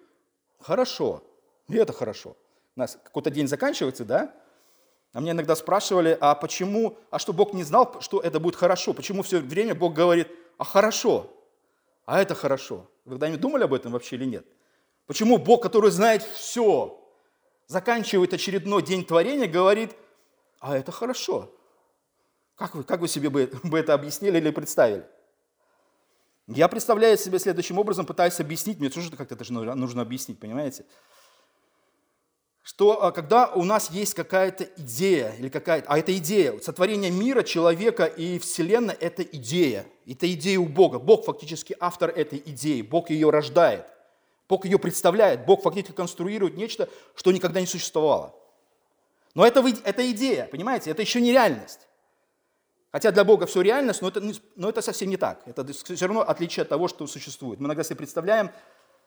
хорошо, 0.59 1.23
и 1.69 1.77
это 1.77 1.93
хорошо. 1.93 2.37
У 2.75 2.81
нас 2.81 2.99
какой-то 3.03 3.31
день 3.31 3.47
заканчивается, 3.47 4.05
да? 4.05 4.35
А 5.13 5.21
мне 5.21 5.31
иногда 5.31 5.57
спрашивали, 5.57 6.17
а 6.21 6.35
почему, 6.35 6.99
а 7.11 7.19
что 7.19 7.33
Бог 7.33 7.55
не 7.55 7.65
знал, 7.65 8.01
что 8.01 8.21
это 8.21 8.41
будет 8.41 8.57
хорошо? 8.57 8.93
Почему 8.93 9.23
все 9.23 9.39
время 9.39 9.75
Бог 9.75 9.95
говорит, 9.95 10.29
а 10.59 10.65
хорошо, 10.65 11.33
а 12.05 12.21
это 12.21 12.35
хорошо? 12.35 12.91
Вы 13.05 13.13
когда-нибудь 13.13 13.41
думали 13.41 13.65
об 13.65 13.75
этом 13.75 13.93
вообще 13.93 14.17
или 14.17 14.27
нет? 14.27 14.47
Почему 15.07 15.39
Бог, 15.39 15.63
который 15.63 15.91
знает 15.91 16.23
все, 16.23 17.03
заканчивает 17.67 18.35
очередной 18.35 18.83
день 18.83 19.05
творения, 19.05 19.49
говорит, 19.49 19.97
а 20.61 20.77
это 20.77 20.93
хорошо? 20.93 21.55
Как 22.55 22.75
вы, 22.75 22.85
как 22.85 23.01
вы 23.01 23.09
себе 23.09 23.31
бы, 23.31 23.51
бы 23.63 23.79
это 23.79 23.95
объяснили 23.95 24.37
или 24.37 24.51
представили? 24.51 25.07
Я 26.49 26.69
представляю 26.69 27.17
себе 27.17 27.39
следующим 27.39 27.79
образом, 27.79 28.07
пытаюсь 28.07 28.41
объяснить, 28.41 28.79
мне 28.79 28.89
тоже 28.89 29.11
как-то 29.11 29.35
это 29.35 29.45
же 29.45 29.53
нужно 29.53 30.03
объяснить, 30.03 30.41
понимаете? 30.41 30.87
Что 32.69 33.03
а, 33.03 33.13
когда 33.13 33.47
у 33.47 33.65
нас 33.65 33.91
есть 33.91 34.13
какая-то 34.13 34.65
идея, 34.77 35.33
или 35.39 35.49
какая-то, 35.49 35.89
а 35.89 35.99
это 35.99 36.15
идея, 36.19 36.61
сотворение 36.61 37.11
мира, 37.11 37.43
человека 37.43 38.05
и 38.05 38.39
Вселенной– 38.39 38.93
это 39.01 39.23
идея. 39.23 39.87
Это 40.07 40.31
идея 40.31 40.59
у 40.59 40.67
Бога. 40.67 40.99
Бог 40.99 41.25
фактически 41.25 41.75
автор 41.81 42.11
этой 42.11 42.43
идеи, 42.45 42.83
Бог 42.83 43.09
ее 43.09 43.31
рождает. 43.31 43.87
Бог 44.51 44.67
ее 44.67 44.79
представляет, 44.79 45.47
Бог 45.47 45.63
фактически 45.63 45.93
конструирует 45.93 46.59
нечто, 46.59 46.91
что 47.15 47.33
никогда 47.33 47.59
не 47.59 47.67
существовало. 47.67 48.35
Но 49.35 49.47
это, 49.47 49.65
это 49.85 50.11
идея, 50.11 50.47
понимаете, 50.47 50.91
это 50.91 51.01
еще 51.01 51.23
не 51.23 51.33
реальность. 51.33 51.89
Хотя 52.93 53.13
для 53.13 53.25
Бога 53.25 53.47
все 53.47 53.63
реальность, 53.63 54.03
но 54.03 54.09
это, 54.09 54.23
но 54.57 54.69
это 54.69 54.83
совсем 54.83 55.09
не 55.09 55.17
так. 55.17 55.41
Это 55.47 55.67
все 55.73 56.07
равно 56.07 56.21
отличие 56.21 56.65
от 56.65 56.69
того, 56.69 56.87
что 56.87 57.07
существует. 57.07 57.61
Мы 57.61 57.67
иногда 57.67 57.83
себе 57.83 57.97
представляем, 57.97 58.51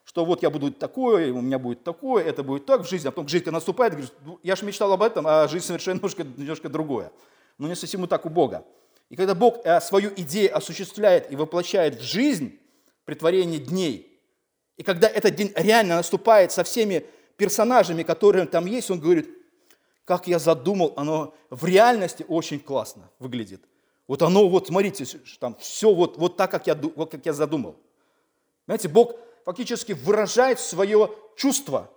что 0.04 0.24
вот 0.24 0.42
я 0.42 0.50
буду 0.50 0.72
такое, 0.72 1.32
у 1.32 1.40
меня 1.40 1.58
будет 1.58 1.84
такое, 1.84 2.24
это 2.24 2.42
будет 2.42 2.66
так 2.66 2.82
в 2.82 2.88
жизни, 2.88 3.08
а 3.08 3.10
потом 3.10 3.28
жизнь 3.28 3.48
наступает, 3.50 3.92
говоришь, 3.92 4.12
«Ну, 4.24 4.38
я 4.42 4.56
же 4.56 4.64
мечтал 4.64 4.92
об 4.92 5.02
этом, 5.02 5.26
а 5.26 5.46
жизнь 5.48 5.66
совершенно 5.66 5.96
немножко, 5.98 6.24
немножко 6.24 6.68
другое. 6.68 7.12
Но 7.58 7.68
не 7.68 7.76
совсем 7.76 8.06
так 8.08 8.26
у 8.26 8.28
Бога. 8.28 8.64
И 9.08 9.16
когда 9.16 9.34
Бог 9.34 9.58
э, 9.64 9.80
свою 9.80 10.10
идею 10.16 10.56
осуществляет 10.56 11.30
и 11.30 11.36
воплощает 11.36 12.00
в 12.00 12.02
жизнь, 12.02 12.58
при 13.04 13.14
творении 13.14 13.58
дней, 13.58 14.20
и 14.76 14.82
когда 14.82 15.08
этот 15.08 15.34
день 15.34 15.52
реально 15.56 15.96
наступает 15.96 16.52
со 16.52 16.64
всеми 16.64 17.04
персонажами, 17.36 18.02
которые 18.02 18.46
там 18.46 18.66
есть, 18.66 18.90
он 18.90 19.00
говорит, 19.00 19.28
как 20.04 20.26
я 20.26 20.38
задумал, 20.38 20.92
оно 20.96 21.34
в 21.50 21.64
реальности 21.64 22.24
очень 22.28 22.58
классно 22.58 23.10
выглядит. 23.18 23.62
Вот 24.08 24.22
оно, 24.22 24.48
вот 24.48 24.68
смотрите, 24.68 25.04
там 25.38 25.56
все 25.60 25.92
вот, 25.92 26.16
вот 26.18 26.36
так, 26.36 26.50
как 26.50 26.66
я, 26.66 26.74
вот 26.74 27.10
как 27.10 27.24
я 27.24 27.32
задумал. 27.32 27.76
Знаете, 28.66 28.88
Бог 28.88 29.14
фактически 29.44 29.92
выражает 29.92 30.60
свое 30.60 31.10
чувство. 31.36 31.90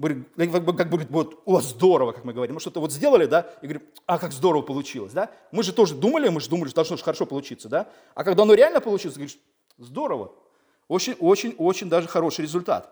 Как 0.00 0.88
говорит, 0.88 1.10
вот, 1.10 1.42
о, 1.44 1.60
здорово, 1.60 2.12
как 2.12 2.24
мы 2.24 2.32
говорим. 2.32 2.54
Мы 2.54 2.60
что-то 2.60 2.80
вот 2.80 2.90
сделали, 2.90 3.26
да, 3.26 3.50
и 3.60 3.66
говорим, 3.66 3.82
а 4.06 4.18
как 4.18 4.32
здорово 4.32 4.62
получилось, 4.62 5.12
да. 5.12 5.30
Мы 5.52 5.62
же 5.62 5.74
тоже 5.74 5.94
думали, 5.94 6.28
мы 6.28 6.40
же 6.40 6.48
думали, 6.48 6.68
что 6.68 6.76
должно 6.76 6.96
хорошо 6.96 7.26
получиться, 7.26 7.68
да. 7.68 7.88
А 8.14 8.24
когда 8.24 8.44
оно 8.44 8.54
реально 8.54 8.80
получилось, 8.80 9.16
говоришь, 9.16 9.38
здорово. 9.76 10.32
Очень, 10.88 11.14
очень, 11.20 11.54
очень 11.58 11.88
даже 11.88 12.08
хороший 12.08 12.42
результат. 12.42 12.90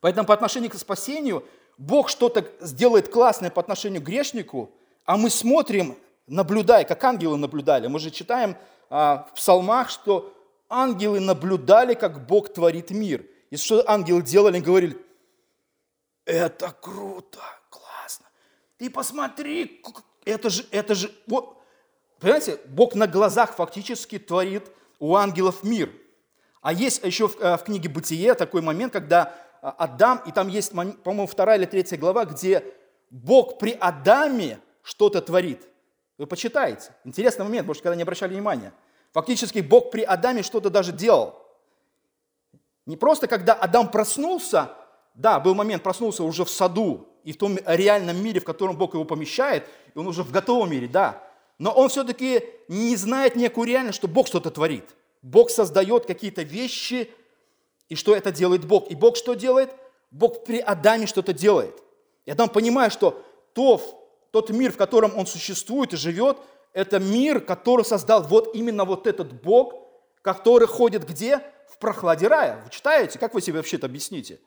Поэтому 0.00 0.26
по 0.26 0.34
отношению 0.34 0.70
к 0.70 0.74
спасению 0.74 1.44
Бог 1.78 2.08
что-то 2.08 2.46
сделает 2.60 3.08
классное 3.08 3.50
по 3.50 3.60
отношению 3.60 4.00
к 4.00 4.04
грешнику, 4.04 4.70
а 5.04 5.16
мы 5.16 5.30
смотрим, 5.30 5.96
наблюдая, 6.26 6.84
как 6.84 7.02
ангелы 7.04 7.36
наблюдали. 7.36 7.86
Мы 7.86 7.98
же 7.98 8.10
читаем 8.10 8.56
а, 8.88 9.28
в 9.30 9.34
псалмах, 9.34 9.90
что 9.90 10.32
ангелы 10.72 11.20
наблюдали, 11.20 11.94
как 11.94 12.26
Бог 12.26 12.52
творит 12.52 12.90
мир. 12.90 13.26
И 13.50 13.56
что 13.56 13.84
ангелы 13.88 14.22
делали? 14.22 14.56
Они 14.56 14.64
говорили, 14.64 14.96
это 16.24 16.74
круто, 16.80 17.40
классно. 17.68 18.26
Ты 18.78 18.88
посмотри, 18.90 19.82
это 20.24 20.50
же, 20.50 20.64
это 20.70 20.94
же, 20.94 21.12
вот, 21.26 21.58
понимаете, 22.18 22.58
Бог 22.66 22.94
на 22.94 23.06
глазах 23.06 23.54
фактически 23.54 24.18
творит 24.18 24.70
у 24.98 25.14
ангелов 25.16 25.62
мир. 25.62 25.92
А 26.62 26.72
есть 26.72 27.02
еще 27.02 27.28
в, 27.28 27.40
э, 27.40 27.56
в 27.56 27.64
книге 27.64 27.88
«Бытие» 27.88 28.34
такой 28.34 28.62
момент, 28.62 28.92
когда 28.92 29.34
э, 29.62 29.66
Адам, 29.78 30.22
и 30.26 30.32
там 30.32 30.48
есть, 30.48 30.70
по-моему, 30.70 31.26
вторая 31.26 31.58
или 31.58 31.66
третья 31.66 31.96
глава, 31.96 32.24
где 32.24 32.64
Бог 33.10 33.58
при 33.58 33.72
Адаме 33.72 34.60
что-то 34.82 35.20
творит. 35.20 35.68
Вы 36.18 36.26
почитаете. 36.26 36.94
Интересный 37.04 37.44
момент, 37.44 37.66
может, 37.66 37.82
когда 37.82 37.96
не 37.96 38.02
обращали 38.02 38.32
внимания. 38.32 38.72
Фактически 39.12 39.60
Бог 39.60 39.90
при 39.90 40.02
Адаме 40.02 40.42
что-то 40.42 40.70
даже 40.70 40.92
делал. 40.92 41.38
Не 42.86 42.96
просто 42.96 43.28
когда 43.28 43.52
Адам 43.52 43.90
проснулся, 43.90 44.70
да, 45.14 45.38
был 45.38 45.54
момент, 45.54 45.82
проснулся 45.82 46.24
уже 46.24 46.44
в 46.44 46.50
саду 46.50 47.06
и 47.22 47.32
в 47.32 47.36
том 47.36 47.58
реальном 47.66 48.22
мире, 48.22 48.40
в 48.40 48.44
котором 48.44 48.76
Бог 48.76 48.94
его 48.94 49.04
помещает, 49.04 49.68
и 49.94 49.98
он 49.98 50.06
уже 50.06 50.22
в 50.22 50.32
готовом 50.32 50.70
мире, 50.70 50.88
да. 50.88 51.22
Но 51.58 51.70
он 51.70 51.88
все-таки 51.90 52.42
не 52.68 52.96
знает 52.96 53.36
некую 53.36 53.68
реальность, 53.68 53.98
что 53.98 54.08
Бог 54.08 54.26
что-то 54.26 54.50
творит. 54.50 54.84
Бог 55.20 55.50
создает 55.50 56.06
какие-то 56.06 56.42
вещи, 56.42 57.10
и 57.88 57.94
что 57.94 58.16
это 58.16 58.32
делает 58.32 58.64
Бог. 58.64 58.90
И 58.90 58.96
Бог 58.96 59.16
что 59.16 59.34
делает? 59.34 59.70
Бог 60.10 60.44
при 60.44 60.58
Адаме 60.58 61.06
что-то 61.06 61.32
делает. 61.32 61.80
И 62.24 62.30
Адам 62.30 62.48
понимает, 62.48 62.92
что 62.92 63.22
то, 63.52 63.80
тот 64.32 64.50
мир, 64.50 64.72
в 64.72 64.76
котором 64.76 65.16
он 65.16 65.26
существует 65.26 65.92
и 65.92 65.96
живет, 65.96 66.38
это 66.72 66.98
мир, 66.98 67.40
который 67.40 67.84
создал 67.84 68.22
вот 68.22 68.54
именно 68.54 68.84
вот 68.84 69.06
этот 69.06 69.32
Бог, 69.32 69.74
который 70.22 70.66
ходит 70.66 71.06
где? 71.06 71.40
В 71.68 71.78
прохладе 71.78 72.28
рая. 72.28 72.60
Вы 72.64 72.70
читаете? 72.70 73.18
Как 73.18 73.34
вы 73.34 73.40
себе 73.40 73.56
вообще 73.56 73.76
это 73.76 73.86
объясните? 73.86 74.40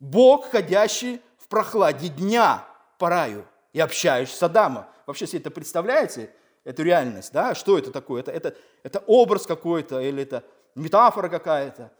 Бог, 0.00 0.50
ходящий 0.50 1.20
в 1.38 1.48
прохладе 1.48 2.08
дня 2.08 2.64
по 2.98 3.08
раю 3.08 3.44
и 3.72 3.80
общающийся 3.80 4.38
с 4.38 4.42
Адамом. 4.42 4.86
Вообще 5.06 5.26
себе 5.26 5.40
это 5.40 5.50
представляете, 5.50 6.30
эту 6.64 6.82
реальность, 6.82 7.32
да? 7.32 7.54
Что 7.54 7.78
это 7.78 7.90
такое? 7.90 8.20
Это, 8.20 8.30
это, 8.30 8.54
это 8.82 9.02
образ 9.06 9.46
какой-то, 9.46 10.00
или 10.00 10.22
это 10.22 10.44
метафора 10.74 11.28
какая-то, 11.30 11.92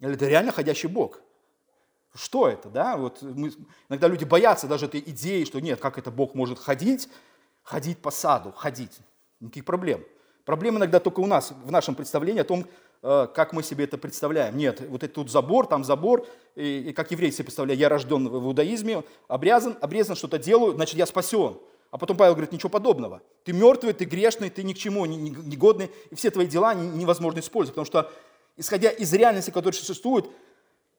или 0.00 0.14
это 0.14 0.26
реально 0.26 0.52
ходящий 0.52 0.88
Бог? 0.88 1.20
Что 2.14 2.48
это, 2.48 2.70
да? 2.70 2.96
Вот 2.96 3.20
мы, 3.20 3.52
иногда 3.90 4.08
люди 4.08 4.24
боятся 4.24 4.66
даже 4.66 4.86
этой 4.86 5.00
идеи, 5.00 5.44
что 5.44 5.60
нет, 5.60 5.80
как 5.80 5.98
это 5.98 6.10
Бог 6.10 6.34
может 6.34 6.58
ходить, 6.58 7.10
ходить 7.66 7.98
по 7.98 8.10
саду, 8.10 8.52
ходить. 8.52 8.96
Никаких 9.40 9.64
проблем. 9.64 10.02
Проблема 10.44 10.78
иногда 10.78 11.00
только 11.00 11.20
у 11.20 11.26
нас, 11.26 11.52
в 11.64 11.72
нашем 11.72 11.96
представлении 11.96 12.40
о 12.40 12.44
том, 12.44 12.64
э, 13.02 13.26
как 13.34 13.52
мы 13.52 13.64
себе 13.64 13.84
это 13.84 13.98
представляем. 13.98 14.56
Нет, 14.56 14.80
вот 14.88 15.02
это 15.02 15.12
тут 15.12 15.30
забор, 15.30 15.66
там 15.66 15.82
забор, 15.82 16.26
и, 16.54 16.88
и 16.88 16.92
как 16.92 17.10
еврей 17.10 17.32
себе 17.32 17.44
представляю, 17.44 17.78
я 17.78 17.88
рожден 17.88 18.28
в 18.28 18.46
иудаизме, 18.46 19.02
обрезан, 19.26 19.76
обрезан, 19.80 20.14
что-то 20.14 20.38
делаю, 20.38 20.74
значит, 20.74 20.94
я 20.94 21.06
спасен. 21.06 21.58
А 21.90 21.98
потом 21.98 22.16
Павел 22.16 22.34
говорит, 22.34 22.52
ничего 22.52 22.68
подобного. 22.68 23.20
Ты 23.42 23.52
мертвый, 23.52 23.92
ты 23.92 24.04
грешный, 24.04 24.48
ты 24.48 24.62
ни 24.62 24.72
к 24.72 24.78
чему 24.78 25.04
не, 25.04 25.16
не, 25.16 25.30
не 25.30 25.56
годный, 25.56 25.90
и 26.10 26.14
все 26.14 26.30
твои 26.30 26.46
дела 26.46 26.72
невозможно 26.72 27.40
использовать, 27.40 27.74
потому 27.74 27.86
что, 27.86 28.12
исходя 28.56 28.90
из 28.90 29.12
реальности, 29.12 29.50
которая 29.50 29.72
существует, 29.72 30.26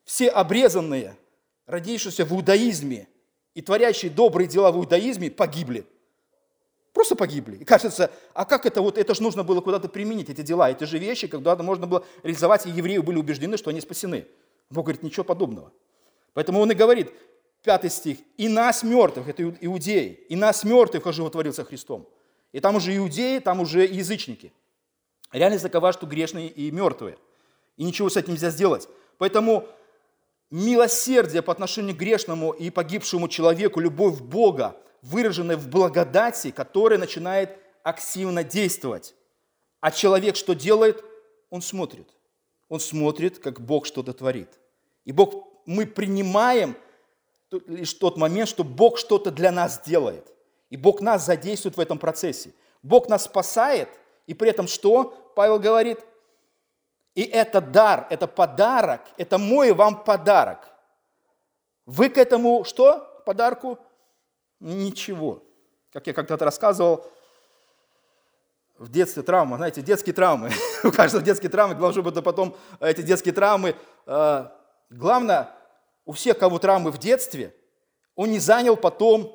все 0.04 0.28
обрезанные, 0.28 1.16
родившиеся 1.66 2.26
в 2.26 2.34
иудаизме 2.34 3.08
и 3.54 3.62
творящие 3.62 4.12
добрые 4.12 4.50
дела 4.50 4.74
в 4.74 4.78
иудаизме, 4.78 5.32
погибли. 5.32 5.86
Просто 6.98 7.16
погибли. 7.16 7.58
И 7.58 7.64
кажется, 7.64 8.10
а 8.34 8.44
как 8.44 8.66
это 8.66 8.82
вот, 8.82 8.98
это 8.98 9.14
же 9.14 9.22
нужно 9.22 9.44
было 9.44 9.62
куда-то 9.62 9.88
применить, 9.88 10.32
эти 10.32 10.42
дела, 10.42 10.72
эти 10.72 10.86
же 10.86 10.98
вещи, 10.98 11.28
когда 11.28 11.56
можно 11.58 11.86
было 11.86 12.04
реализовать, 12.24 12.66
и 12.66 12.72
евреи 12.72 12.98
были 12.98 13.20
убеждены, 13.20 13.56
что 13.58 13.70
они 13.70 13.82
спасены. 13.82 14.26
Бог 14.72 14.86
говорит, 14.86 15.04
ничего 15.04 15.24
подобного. 15.24 15.72
Поэтому 16.34 16.60
он 16.60 16.72
и 16.72 16.74
говорит, 16.74 17.14
пятый 17.62 17.92
стих, 17.92 18.18
«И 18.38 18.50
нас 18.50 18.82
мертвых», 18.82 19.28
это 19.28 19.44
иудеи, 19.62 20.26
«и 20.28 20.36
нас 20.36 20.64
мертвых 20.64 21.06
оживотворился 21.06 21.64
Христом». 21.64 22.10
И 22.52 22.60
там 22.60 22.78
уже 22.78 22.98
иудеи, 22.98 23.38
там 23.38 23.60
уже 23.60 23.86
язычники. 23.86 24.52
Реальность 25.32 25.62
такова, 25.62 25.94
что 25.94 26.08
грешные 26.08 26.48
и 26.48 26.72
мертвые. 26.72 27.20
И 27.76 27.84
ничего 27.84 28.10
с 28.10 28.18
этим 28.18 28.34
нельзя 28.34 28.50
сделать. 28.50 28.90
Поэтому 29.20 29.68
милосердие 30.50 31.44
по 31.44 31.52
отношению 31.52 31.96
к 31.96 32.00
грешному 32.00 32.54
и 32.54 32.72
погибшему 32.72 33.28
человеку, 33.28 33.80
любовь 33.80 34.20
Бога, 34.20 34.76
выраженная 35.10 35.58
в 35.58 35.68
благодати, 35.68 36.52
которая 36.52 37.00
начинает 37.00 37.58
активно 37.84 38.44
действовать. 38.44 39.16
А 39.80 39.92
человек 39.92 40.36
что 40.36 40.54
делает? 40.54 41.04
Он 41.50 41.62
смотрит. 41.62 42.10
Он 42.70 42.80
смотрит, 42.80 43.40
как 43.40 43.62
Бог 43.62 43.86
что-то 43.86 44.14
творит. 44.14 44.60
И 45.06 45.12
Бог, 45.12 45.48
мы 45.66 45.86
принимаем 45.86 46.76
лишь 47.68 47.94
тот 47.94 48.18
момент, 48.18 48.50
что 48.50 48.64
Бог 48.64 48.98
что-то 48.98 49.32
для 49.32 49.52
нас 49.52 49.82
делает. 49.86 50.32
И 50.70 50.78
Бог 50.78 51.02
нас 51.02 51.26
задействует 51.26 51.78
в 51.78 51.80
этом 51.80 51.98
процессе. 51.98 52.54
Бог 52.84 53.08
нас 53.08 53.24
спасает, 53.24 53.90
и 54.26 54.34
при 54.34 54.50
этом 54.50 54.68
что? 54.68 55.32
Павел 55.36 55.60
говорит– 55.60 56.00
и 57.18 57.24
это 57.24 57.62
дар, 57.62 58.06
это 58.12 58.28
подарок, 58.28 59.02
это 59.18 59.40
мой 59.40 59.72
вам 59.72 60.04
подарок. 60.04 60.72
Вы 61.88 62.10
к 62.10 62.18
этому 62.20 62.64
что? 62.64 63.24
Подарку? 63.26 63.80
Ничего. 64.60 65.44
Как 65.92 66.08
я 66.08 66.14
когда-то 66.14 66.46
рассказывал, 66.46 67.06
в 68.78 68.90
детстве 68.90 69.24
травма, 69.24 69.58
знаете, 69.58 69.82
детские 69.82 70.14
травмы. 70.14 70.52
У 70.84 70.92
каждого 70.92 71.24
детские 71.24 71.50
травмы, 71.50 71.76
должны 71.76 72.02
быть 72.02 72.24
потом 72.24 72.56
эти 72.80 73.02
детские 73.02 73.34
травмы. 73.34 73.76
Э, 74.06 74.50
главное, 74.90 75.56
у 76.06 76.14
всех, 76.14 76.38
кого 76.38 76.60
травмы 76.60 76.92
в 76.92 76.98
детстве, 76.98 77.56
он 78.16 78.32
не 78.32 78.40
занял 78.40 78.78
потом 78.78 79.34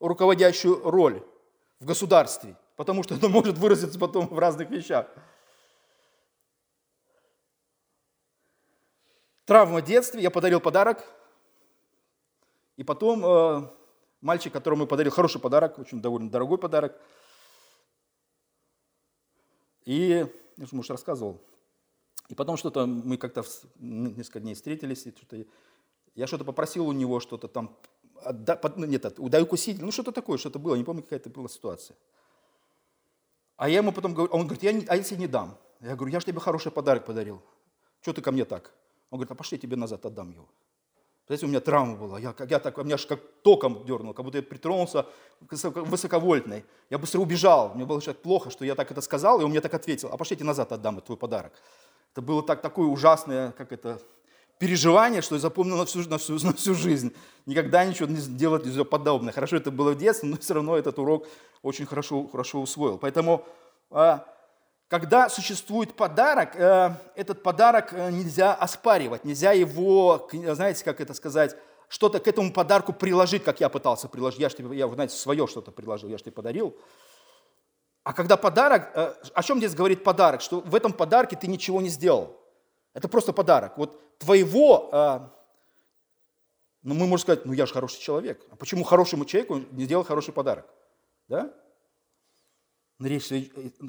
руководящую 0.00 0.82
роль 0.82 1.22
в 1.78 1.84
государстве, 1.84 2.56
потому 2.76 3.02
что 3.02 3.14
это 3.14 3.28
может 3.28 3.58
выразиться 3.58 3.98
потом 3.98 4.28
в 4.28 4.38
разных 4.38 4.70
вещах. 4.70 5.06
Травма 9.44 9.80
в 9.80 9.84
детстве, 9.84 10.22
я 10.22 10.30
подарил 10.30 10.60
подарок, 10.60 11.04
и 12.76 12.82
потом 12.82 13.24
э, 13.24 13.68
мальчик, 14.24 14.52
которому 14.52 14.82
я 14.84 14.88
подарил 14.88 15.12
хороший 15.12 15.40
подарок, 15.40 15.78
очень 15.78 16.00
довольно 16.00 16.30
дорогой 16.30 16.58
подарок, 16.58 16.98
и, 19.84 20.26
я 20.56 20.66
же, 20.66 20.74
может, 20.74 20.90
рассказывал, 20.90 21.42
и 22.28 22.34
потом 22.34 22.56
что-то, 22.56 22.86
мы 22.86 23.18
как-то 23.18 23.44
несколько 23.78 24.40
дней 24.40 24.54
встретились, 24.54 25.06
и 25.06 25.10
что-то, 25.10 25.44
я 26.14 26.26
что-то 26.26 26.44
попросил 26.44 26.88
у 26.88 26.92
него, 26.92 27.20
что-то 27.20 27.48
там, 27.48 27.76
отда, 28.22 28.58
ну, 28.76 28.86
нет, 28.86 29.18
удай 29.18 29.42
укусить, 29.42 29.80
ну 29.80 29.92
что-то 29.92 30.10
такое, 30.10 30.38
что-то 30.38 30.58
было, 30.58 30.74
не 30.74 30.84
помню, 30.84 31.02
какая 31.02 31.18
это 31.18 31.28
была 31.28 31.48
ситуация. 31.48 31.96
А 33.56 33.68
я 33.68 33.76
ему 33.76 33.92
потом 33.92 34.14
говорю, 34.14 34.32
он 34.32 34.46
говорит, 34.46 34.62
я 34.62 34.72
не, 34.72 34.86
а 34.86 34.96
если 34.96 35.16
не 35.16 35.28
дам? 35.28 35.58
Я 35.80 35.96
говорю, 35.96 36.12
я 36.12 36.18
же 36.18 36.26
тебе 36.26 36.40
хороший 36.40 36.72
подарок 36.72 37.04
подарил. 37.04 37.42
Что 38.00 38.14
ты 38.14 38.22
ко 38.22 38.32
мне 38.32 38.44
так? 38.44 38.72
Он 39.10 39.18
говорит, 39.18 39.30
а 39.30 39.34
пошли, 39.34 39.56
я 39.56 39.60
тебе 39.60 39.76
назад 39.76 40.04
отдам 40.06 40.30
его. 40.32 40.48
Знаете, 41.26 41.46
у 41.46 41.48
меня 41.48 41.60
травма 41.60 41.96
была. 41.96 42.18
Я, 42.18 42.34
я 42.48 42.58
так, 42.58 42.76
меня 42.78 42.96
аж 42.96 43.06
как 43.06 43.20
током 43.42 43.84
дернул, 43.86 44.12
как 44.12 44.24
будто 44.24 44.38
я 44.38 44.42
притронулся 44.42 45.06
высоковольтной. 45.40 46.64
Я 46.90 46.98
быстро 46.98 47.20
убежал. 47.20 47.74
Мне 47.74 47.86
было 47.86 48.00
так 48.00 48.20
плохо, 48.20 48.50
что 48.50 48.64
я 48.64 48.74
так 48.74 48.90
это 48.90 49.00
сказал, 49.00 49.40
и 49.40 49.44
он 49.44 49.50
мне 49.50 49.62
так 49.62 49.72
ответил. 49.72 50.10
А 50.12 50.16
пошлите 50.18 50.44
назад 50.44 50.72
отдам 50.72 51.00
твой 51.00 51.16
подарок. 51.16 51.52
Это 52.12 52.20
было 52.20 52.42
так, 52.42 52.60
такое 52.60 52.86
ужасное, 52.88 53.52
как 53.52 53.72
это, 53.72 54.00
переживание, 54.58 55.22
что 55.22 55.34
я 55.34 55.40
запомнил 55.40 55.76
на 55.76 55.84
всю, 55.84 56.08
на 56.08 56.18
всю, 56.18 56.34
на 56.44 56.52
всю 56.52 56.74
жизнь. 56.74 57.12
Никогда 57.46 57.84
ничего 57.84 58.08
не 58.08 58.16
делать 58.16 58.64
нельзя 58.64 58.84
подобное. 58.84 59.32
Хорошо, 59.32 59.56
это 59.56 59.70
было 59.70 59.92
в 59.92 59.98
детстве, 59.98 60.28
но 60.28 60.36
все 60.36 60.54
равно 60.54 60.76
этот 60.76 60.98
урок 60.98 61.26
очень 61.62 61.86
хорошо, 61.86 62.26
хорошо 62.28 62.60
усвоил. 62.60 62.98
Поэтому 62.98 63.44
а, 63.90 64.26
когда 64.88 65.28
существует 65.28 65.96
подарок, 65.96 66.56
э, 66.56 66.94
этот 67.14 67.42
подарок 67.42 67.92
э, 67.92 68.10
нельзя 68.10 68.54
оспаривать, 68.54 69.24
нельзя 69.24 69.52
его, 69.52 70.28
знаете, 70.32 70.84
как 70.84 71.00
это 71.00 71.14
сказать, 71.14 71.56
что-то 71.88 72.20
к 72.20 72.28
этому 72.28 72.52
подарку 72.52 72.92
приложить, 72.92 73.44
как 73.44 73.60
я 73.60 73.68
пытался 73.68 74.08
приложить. 74.08 74.40
Я, 74.40 74.50
тебе, 74.50 74.76
я 74.76 74.88
знаете, 74.88 75.16
свое 75.16 75.46
что-то 75.46 75.70
приложил, 75.70 76.10
я 76.10 76.18
же 76.18 76.24
тебе 76.24 76.32
подарил. 76.32 76.76
А 78.02 78.12
когда 78.12 78.36
подарок, 78.36 78.90
э, 78.94 79.14
о 79.32 79.42
чем 79.42 79.58
здесь 79.58 79.74
говорит 79.74 80.04
подарок? 80.04 80.42
Что 80.42 80.60
в 80.60 80.74
этом 80.74 80.92
подарке 80.92 81.36
ты 81.36 81.46
ничего 81.46 81.80
не 81.80 81.88
сделал. 81.88 82.38
Это 82.92 83.08
просто 83.08 83.32
подарок. 83.32 83.78
Вот 83.78 84.18
твоего, 84.18 84.88
ну 86.82 86.94
мы 86.94 87.06
можем 87.06 87.18
сказать, 87.18 87.44
ну 87.44 87.52
я 87.52 87.66
же 87.66 87.72
хороший 87.72 88.00
человек. 88.00 88.46
А 88.52 88.56
почему 88.56 88.84
хорошему 88.84 89.24
человеку 89.24 89.62
не 89.72 89.84
сделал 89.84 90.04
хороший 90.04 90.32
подарок? 90.32 90.66
Да? 91.26 91.52
Речь, 93.00 93.30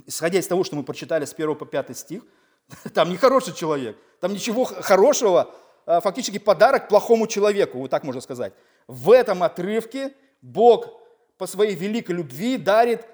исходя 0.05 0.39
из 0.39 0.47
того, 0.47 0.63
что 0.63 0.75
мы 0.75 0.83
прочитали 0.83 1.25
с 1.25 1.33
1 1.33 1.55
по 1.55 1.65
5 1.65 1.97
стих, 1.97 2.23
там 2.93 3.09
не 3.09 3.17
хороший 3.17 3.53
человек, 3.53 3.97
там 4.19 4.33
ничего 4.33 4.65
хорошего, 4.65 5.53
а 5.85 6.01
фактически 6.01 6.39
подарок 6.39 6.87
плохому 6.87 7.27
человеку, 7.27 7.79
вот 7.79 7.91
так 7.91 8.03
можно 8.03 8.21
сказать. 8.21 8.53
В 8.87 9.11
этом 9.11 9.43
отрывке 9.43 10.13
Бог 10.41 11.01
по 11.37 11.47
своей 11.47 11.75
великой 11.75 12.15
любви 12.15 12.57
дарит 12.57 13.05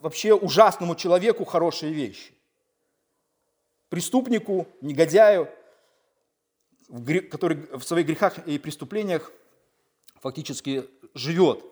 вообще 0.00 0.34
ужасному 0.34 0.94
человеку 0.94 1.44
хорошие 1.44 1.92
вещи. 1.92 2.32
Преступнику, 3.88 4.66
негодяю, 4.80 5.48
который 7.30 7.66
в 7.76 7.82
своих 7.82 8.06
грехах 8.06 8.46
и 8.46 8.58
преступлениях 8.58 9.32
фактически 10.20 10.84
живет, 11.14 11.64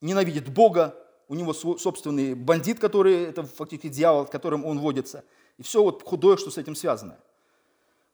ненавидит 0.00 0.48
Бога, 0.48 0.96
у 1.28 1.34
него 1.34 1.52
собственный 1.52 2.34
бандит, 2.34 2.80
который, 2.80 3.24
это 3.24 3.42
фактически 3.44 3.88
дьявол, 3.88 4.26
которым 4.26 4.64
он 4.64 4.78
водится. 4.78 5.24
И 5.58 5.62
все 5.62 5.82
вот 5.82 6.02
худое, 6.02 6.36
что 6.36 6.50
с 6.50 6.58
этим 6.58 6.74
связано. 6.74 7.18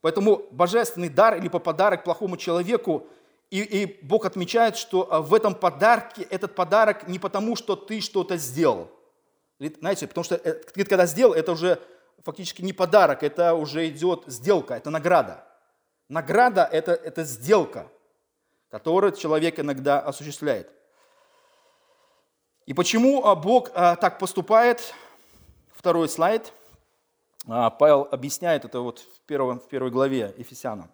Поэтому 0.00 0.46
божественный 0.50 1.08
дар 1.08 1.36
или 1.36 1.48
подарок 1.48 2.04
плохому 2.04 2.36
человеку, 2.36 3.06
и, 3.50 3.62
и 3.62 4.04
Бог 4.04 4.26
отмечает, 4.26 4.76
что 4.76 5.06
а, 5.10 5.22
в 5.22 5.32
этом 5.32 5.54
подарке, 5.54 6.22
этот 6.22 6.54
подарок 6.54 7.06
не 7.06 7.18
потому, 7.18 7.56
что 7.56 7.76
ты 7.76 8.00
что-то 8.00 8.36
сделал. 8.36 8.90
Знаете, 9.60 10.08
потому 10.08 10.24
что 10.24 10.34
э, 10.34 10.54
ты 10.54 10.84
когда 10.84 11.06
сделал, 11.06 11.34
это 11.34 11.52
уже 11.52 11.80
фактически 12.24 12.62
не 12.62 12.72
подарок, 12.72 13.22
это 13.22 13.54
уже 13.54 13.88
идет 13.88 14.24
сделка, 14.26 14.74
это 14.74 14.90
награда. 14.90 15.44
Награда 16.08 16.68
это,– 16.70 16.92
это 17.04 17.24
сделка, 17.24 17.88
которую 18.70 19.12
человек 19.12 19.60
иногда 19.60 20.00
осуществляет. 20.00 20.70
И 22.66 22.72
почему 22.72 23.26
а, 23.26 23.34
Бог 23.34 23.70
а, 23.74 23.96
так 23.96 24.18
поступает? 24.18 24.94
Второй 25.74 26.08
слайд. 26.08 26.52
А, 27.46 27.68
Павел 27.68 28.08
объясняет 28.10 28.64
это 28.64 28.80
вот 28.80 29.00
в, 29.00 29.20
первом, 29.26 29.60
в 29.60 29.68
первой 29.68 29.90
главе 29.90 30.34
Ефесянам. 30.38 30.90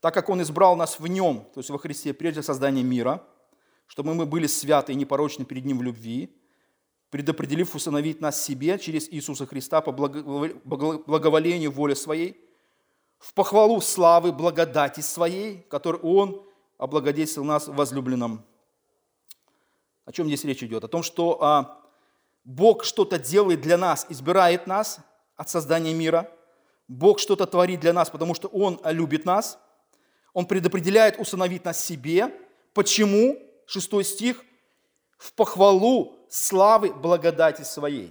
Так 0.00 0.12
как 0.14 0.28
Он 0.28 0.42
избрал 0.42 0.74
нас 0.76 0.98
в 0.98 1.06
Нем, 1.06 1.46
то 1.54 1.60
есть 1.60 1.70
во 1.70 1.78
Христе, 1.78 2.12
прежде 2.12 2.42
создания 2.42 2.82
мира, 2.82 3.22
чтобы 3.86 4.14
мы 4.14 4.26
были 4.26 4.48
святы 4.48 4.92
и 4.92 4.96
непорочны 4.96 5.44
перед 5.44 5.64
Ним 5.64 5.78
в 5.78 5.82
любви, 5.82 6.36
предопределив 7.10 7.74
усыновить 7.76 8.20
нас 8.20 8.42
себе 8.42 8.76
через 8.78 9.08
Иисуса 9.08 9.46
Христа 9.46 9.80
по 9.80 9.92
благоволению 9.92 11.70
воли 11.70 11.94
Своей, 11.94 12.36
в 13.18 13.32
похвалу 13.32 13.80
славы 13.80 14.32
благодати 14.32 15.00
Своей, 15.00 15.60
которой 15.70 16.00
Он 16.02 16.42
облагодетельствовал 16.78 17.46
нас 17.46 17.68
в 17.68 17.74
возлюбленном. 17.74 18.44
О 20.04 20.12
чем 20.12 20.26
здесь 20.26 20.44
речь 20.44 20.62
идет? 20.62 20.84
О 20.84 20.88
том, 20.88 21.02
что 21.02 21.42
а, 21.42 21.80
Бог 22.44 22.84
что-то 22.84 23.18
делает 23.18 23.60
для 23.60 23.78
нас, 23.78 24.06
избирает 24.08 24.66
нас 24.66 24.98
от 25.36 25.48
создания 25.48 25.94
мира. 25.94 26.30
Бог 26.88 27.18
что-то 27.18 27.46
творит 27.46 27.80
для 27.80 27.92
нас, 27.92 28.10
потому 28.10 28.34
что 28.34 28.48
Он 28.48 28.78
любит 28.84 29.24
нас. 29.24 29.58
Он 30.34 30.46
предопределяет 30.46 31.18
усыновить 31.18 31.64
нас 31.64 31.82
себе. 31.82 32.34
Почему? 32.74 33.38
Шестой 33.66 34.04
стих. 34.04 34.44
В 35.16 35.32
похвалу 35.32 36.18
славы 36.28 36.92
благодати 36.92 37.62
своей. 37.62 38.08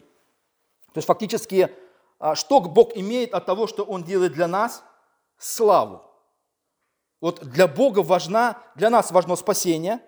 То 0.93 0.97
есть 0.97 1.07
фактически, 1.07 1.69
а, 2.17 2.35
что 2.35 2.59
Бог 2.59 2.95
имеет 2.97 3.33
от 3.33 3.45
того, 3.45 3.67
что 3.67 3.83
Он 3.83 4.03
делает 4.03 4.33
для 4.33 4.47
нас? 4.47 4.83
Славу. 5.37 6.01
Вот 7.21 7.43
для 7.43 7.67
Бога 7.67 7.99
важна, 7.99 8.61
для 8.75 8.89
нас 8.89 9.11
важно 9.11 9.35
спасение 9.35 9.99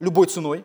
любой 0.00 0.26
ценой, 0.26 0.64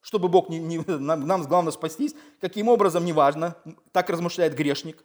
чтобы 0.00 0.28
Бог 0.28 0.48
не, 0.48 0.58
не, 0.58 0.78
нам, 0.86 1.26
нам 1.26 1.42
главное 1.44 1.72
спастись. 1.72 2.14
Каким 2.40 2.68
образом, 2.68 3.04
неважно, 3.04 3.56
так 3.92 4.10
размышляет 4.10 4.54
грешник. 4.54 5.04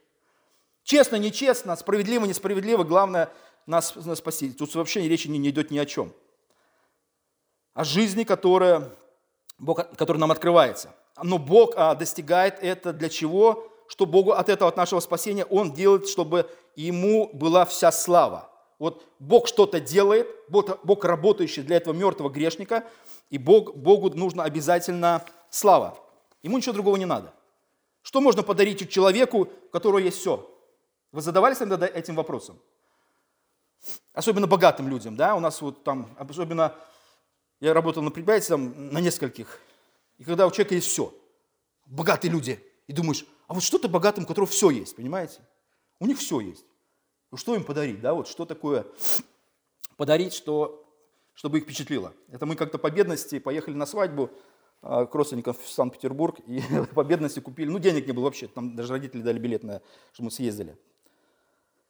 Честно, 0.83 1.15
нечестно, 1.15 1.75
справедливо, 1.75 2.25
несправедливо, 2.25 2.83
главное 2.83 3.31
нас, 3.65 3.95
нас 3.95 4.17
спасти. 4.17 4.51
Тут 4.51 4.73
вообще 4.75 5.07
речи 5.07 5.27
не, 5.27 5.37
не 5.39 5.49
идет 5.49 5.71
ни 5.71 5.77
о 5.77 5.85
чем. 5.85 6.13
О 7.73 7.83
жизни, 7.83 8.23
которая 8.23 8.91
Бог, 9.57 9.77
который 9.95 10.17
нам 10.17 10.31
открывается. 10.31 10.93
Но 11.21 11.37
Бог 11.37 11.73
а, 11.75 11.95
достигает 11.95 12.59
это 12.61 12.91
для 12.91 13.09
чего? 13.09 13.69
Что 13.87 14.05
Богу 14.05 14.31
от 14.31 14.49
этого, 14.49 14.69
от 14.69 14.77
нашего 14.77 14.99
спасения, 14.99 15.45
Он 15.45 15.73
делает, 15.73 16.07
чтобы 16.07 16.49
Ему 16.75 17.29
была 17.33 17.65
вся 17.65 17.91
слава. 17.91 18.49
Вот 18.83 19.07
Бог 19.17 19.47
что-то 19.47 19.79
делает, 19.79 20.27
Бог, 20.49 21.05
работающий 21.05 21.63
для 21.63 21.77
этого 21.77 21.93
мертвого 21.93 22.29
грешника, 22.29 22.85
и 23.29 23.37
Бог, 23.37 23.77
Богу 23.77 24.09
нужно 24.09 24.43
обязательно 24.43 25.23
слава. 25.49 25.97
Ему 26.41 26.57
ничего 26.57 26.73
другого 26.73 26.97
не 26.97 27.05
надо. 27.05 27.33
Что 28.01 28.19
можно 28.19 28.43
подарить 28.43 28.89
человеку, 28.89 29.43
у 29.43 29.69
которого 29.69 29.99
есть 29.99 30.17
все? 30.17 30.53
Вы 31.13 31.21
задавались 31.21 31.59
тогда 31.59 31.87
этим 31.87 32.15
вопросом? 32.15 32.59
Особенно 34.11 34.47
богатым 34.47 34.89
людям, 34.89 35.15
да, 35.15 35.35
у 35.35 35.39
нас 35.39 35.61
вот 35.61 35.85
там, 35.85 36.13
особенно 36.19 36.75
я 37.61 37.73
работал 37.73 38.03
на 38.03 38.11
предприятии 38.11 38.49
там, 38.49 38.91
на 38.91 38.97
нескольких. 38.97 39.61
И 40.17 40.25
когда 40.25 40.45
у 40.45 40.51
человека 40.51 40.75
есть 40.75 40.87
все, 40.87 41.13
богатые 41.85 42.31
люди, 42.31 42.61
и 42.87 42.91
думаешь, 42.91 43.25
а 43.47 43.53
вот 43.53 43.63
что-то 43.63 43.87
богатым, 43.87 44.25
у 44.25 44.27
которого 44.27 44.51
все 44.51 44.71
есть, 44.71 44.97
понимаете? 44.97 45.39
У 46.01 46.05
них 46.05 46.19
все 46.19 46.41
есть. 46.41 46.65
Ну 47.33 47.37
что 47.37 47.55
им 47.55 47.63
подарить, 47.63 47.99
да? 47.99 48.13
Вот 48.13 48.27
что 48.27 48.45
такое 48.45 48.85
подарить, 49.97 50.33
что, 50.33 50.87
чтобы 51.33 51.57
их 51.57 51.63
впечатлило? 51.63 52.13
Это 52.29 52.45
мы 52.45 52.55
как-то 52.55 52.77
по 52.77 52.91
бедности 52.91 53.39
поехали 53.39 53.73
на 53.73 53.87
свадьбу 53.87 54.29
а, 54.83 55.07
к 55.07 55.15
родственникам 55.15 55.55
в 55.55 55.67
Санкт-Петербург 55.67 56.39
и 56.45 56.61
по 56.93 57.03
бедности 57.03 57.39
купили, 57.39 57.69
ну 57.69 57.79
денег 57.79 58.05
не 58.05 58.13
было 58.13 58.25
вообще, 58.25 58.47
там 58.47 58.75
даже 58.75 58.93
родители 58.93 59.23
дали 59.23 59.39
билет 59.39 59.63
на, 59.63 59.81
чтобы 60.11 60.25
мы 60.25 60.31
съездили. 60.31 60.77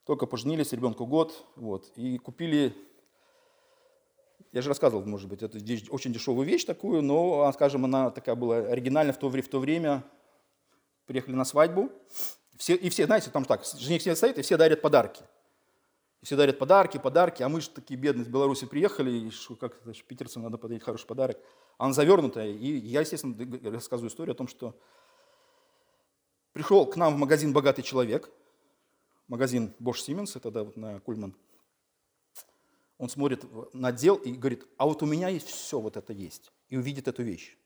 Только 0.05 0.27
поженились, 0.27 0.71
ребенку 0.71 1.05
год, 1.05 1.45
вот, 1.57 1.91
и 1.97 2.17
купили 2.19 2.73
я 4.53 4.61
же 4.61 4.69
рассказывал, 4.69 5.03
может 5.05 5.27
быть, 5.27 5.43
это 5.43 5.57
очень 5.89 6.13
дешевую 6.13 6.47
вещь 6.47 6.63
такую, 6.63 7.01
но, 7.01 7.51
скажем, 7.51 7.83
она 7.83 8.11
такая 8.11 8.35
была 8.35 8.59
оригинальная 8.59 9.11
в 9.11 9.17
то, 9.17 9.27
в 9.27 9.47
то 9.49 9.59
время. 9.59 10.05
Приехали 11.05 11.35
на 11.35 11.43
свадьбу, 11.43 11.91
все, 12.57 12.75
и 12.75 12.89
все, 12.89 13.07
знаете, 13.07 13.29
там 13.29 13.43
так, 13.43 13.65
жених 13.65 13.99
все 13.99 14.15
стоит, 14.15 14.37
и 14.37 14.41
все 14.41 14.55
дарят 14.55 14.81
подарки. 14.81 15.23
Все 16.23 16.37
дарят 16.37 16.57
подарки, 16.57 16.97
подарки, 16.97 17.43
а 17.43 17.49
мы 17.49 17.59
же 17.59 17.69
такие 17.69 17.99
бедные 17.99 18.23
из 18.23 18.29
Беларуси 18.29 18.65
приехали, 18.65 19.11
и 19.11 19.29
что, 19.29 19.57
как 19.57 19.75
это, 19.81 19.93
питерцам 20.03 20.43
надо 20.43 20.57
подарить 20.57 20.81
хороший 20.81 21.05
подарок. 21.05 21.37
А 21.77 21.85
он 21.85 21.93
завернутая, 21.93 22.49
и 22.49 22.77
я, 22.77 23.01
естественно, 23.01 23.35
рассказываю 23.69 24.09
историю 24.09 24.31
о 24.31 24.37
том, 24.37 24.47
что 24.47 24.73
пришел 26.53 26.85
к 26.85 26.95
нам 26.95 27.15
в 27.15 27.17
магазин 27.17 27.51
богатый 27.51 27.81
человек, 27.81 28.31
магазин 29.27 29.73
Bosch 29.81 29.97
Siemens, 30.07 30.31
это 30.35 30.49
да, 30.49 30.63
вот 30.63 30.77
на 30.77 31.01
Кульман, 31.01 31.35
он 32.97 33.09
смотрит 33.09 33.43
на 33.73 33.89
отдел 33.89 34.15
и 34.15 34.31
говорит, 34.31 34.65
а 34.77 34.85
вот 34.85 35.03
у 35.03 35.05
меня 35.05 35.27
есть 35.27 35.47
все, 35.47 35.77
вот 35.77 35.97
это 35.97 36.13
есть. 36.13 36.53
И 36.69 36.77
увидит 36.77 37.09
эту 37.09 37.21
вещь. 37.21 37.57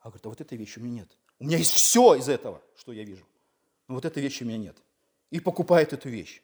А 0.00 0.08
говорит, 0.10 0.26
а 0.26 0.28
вот 0.28 0.40
этой 0.42 0.58
вещи 0.58 0.78
у 0.78 0.82
меня 0.82 1.00
нет. 1.00 1.16
У 1.38 1.44
меня 1.44 1.56
есть 1.56 1.72
все 1.72 2.16
из 2.16 2.28
этого, 2.28 2.60
что 2.76 2.92
я 2.92 3.02
вижу. 3.02 3.24
Но 3.88 3.94
вот 3.94 4.04
этой 4.04 4.22
вещи 4.22 4.42
у 4.42 4.46
меня 4.46 4.58
нет. 4.58 4.76
И 5.30 5.40
покупает 5.40 5.94
эту 5.94 6.10
вещь. 6.10 6.42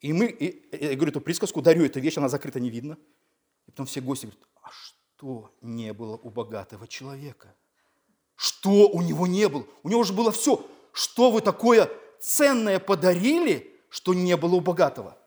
И 0.00 0.12
мы, 0.12 0.26
и, 0.26 0.86
я 0.86 0.94
говорю 0.94 1.10
эту 1.10 1.20
присказку, 1.20 1.60
дарю 1.60 1.84
эту 1.84 2.00
вещь, 2.00 2.18
она 2.18 2.28
закрыта, 2.28 2.60
не 2.60 2.70
видно. 2.70 2.96
И 3.66 3.70
потом 3.70 3.86
все 3.86 4.00
гости 4.00 4.26
говорят, 4.26 4.48
а 4.62 4.70
что 4.70 5.52
не 5.60 5.92
было 5.92 6.16
у 6.16 6.30
богатого 6.30 6.86
человека? 6.86 7.54
Что 8.36 8.88
у 8.88 9.02
него 9.02 9.26
не 9.26 9.48
было? 9.48 9.66
У 9.82 9.88
него 9.88 10.04
же 10.04 10.12
было 10.12 10.30
все. 10.30 10.64
Что 10.92 11.30
вы 11.30 11.40
такое 11.40 11.90
ценное 12.20 12.78
подарили, 12.78 13.76
что 13.88 14.14
не 14.14 14.36
было 14.36 14.54
у 14.54 14.60
богатого? 14.60 15.18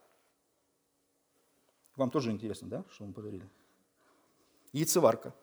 Вам 1.96 2.10
тоже 2.10 2.30
интересно, 2.30 2.68
да, 2.68 2.84
что 2.90 3.04
мы 3.04 3.12
подарили? 3.12 3.48
Яйцеварка. 4.72 5.34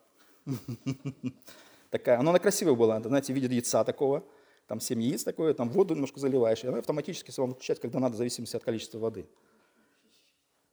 Такая, 1.92 2.20
она 2.20 2.38
красивая 2.40 2.74
была, 2.74 3.00
знаете, 3.02 3.34
видит 3.34 3.52
яйца 3.52 3.84
такого, 3.84 4.24
там 4.70 4.80
7 4.80 5.02
яиц 5.02 5.24
такое, 5.24 5.54
там 5.54 5.70
воду 5.70 5.96
немножко 5.96 6.20
заливаешь, 6.20 6.64
и 6.64 6.68
она 6.68 6.78
автоматически 6.78 7.38
вам 7.38 7.54
включает, 7.54 7.80
когда 7.80 8.00
надо, 8.00 8.14
в 8.14 8.18
зависимости 8.18 8.56
от 8.56 8.64
количества 8.64 9.00
воды. 9.00 9.28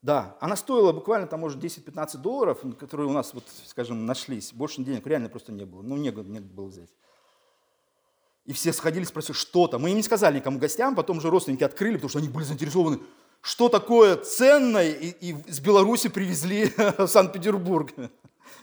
Да, 0.03 0.37
она 0.39 0.55
стоила 0.55 0.93
буквально 0.93 1.27
там, 1.27 1.41
может, 1.41 1.61
10-15 1.61 2.19
долларов, 2.19 2.61
которые 2.79 3.09
у 3.09 3.13
нас, 3.13 3.35
вот, 3.35 3.43
скажем, 3.65 4.07
нашлись. 4.07 4.53
Больше 4.53 4.83
денег 4.83 5.07
реально 5.07 5.29
просто 5.31 5.51
не 5.51 5.65
было. 5.65 5.83
Ну, 5.83 5.97
негде, 5.97 6.23
негде 6.23 6.53
было 6.53 6.67
взять. 6.67 6.91
И 8.45 8.53
все 8.53 8.73
сходили, 8.73 9.03
спросили, 9.03 9.35
что 9.35 9.67
там. 9.67 9.83
Мы 9.83 9.91
им 9.91 9.97
не 9.97 10.03
сказали 10.03 10.37
никому 10.37 10.59
гостям, 10.59 10.95
потом 10.95 11.21
же 11.21 11.31
родственники 11.31 11.65
открыли, 11.65 11.95
потому 11.95 12.11
что 12.11 12.19
они 12.21 12.29
были 12.29 12.45
заинтересованы 12.45 13.01
что 13.41 13.69
такое 13.69 14.17
ценное 14.17 14.91
и, 14.91 15.09
и 15.11 15.37
из 15.47 15.61
Беларуси 15.61 16.09
привезли 16.09 16.73
в 16.99 17.07
Санкт-Петербург. 17.07 17.93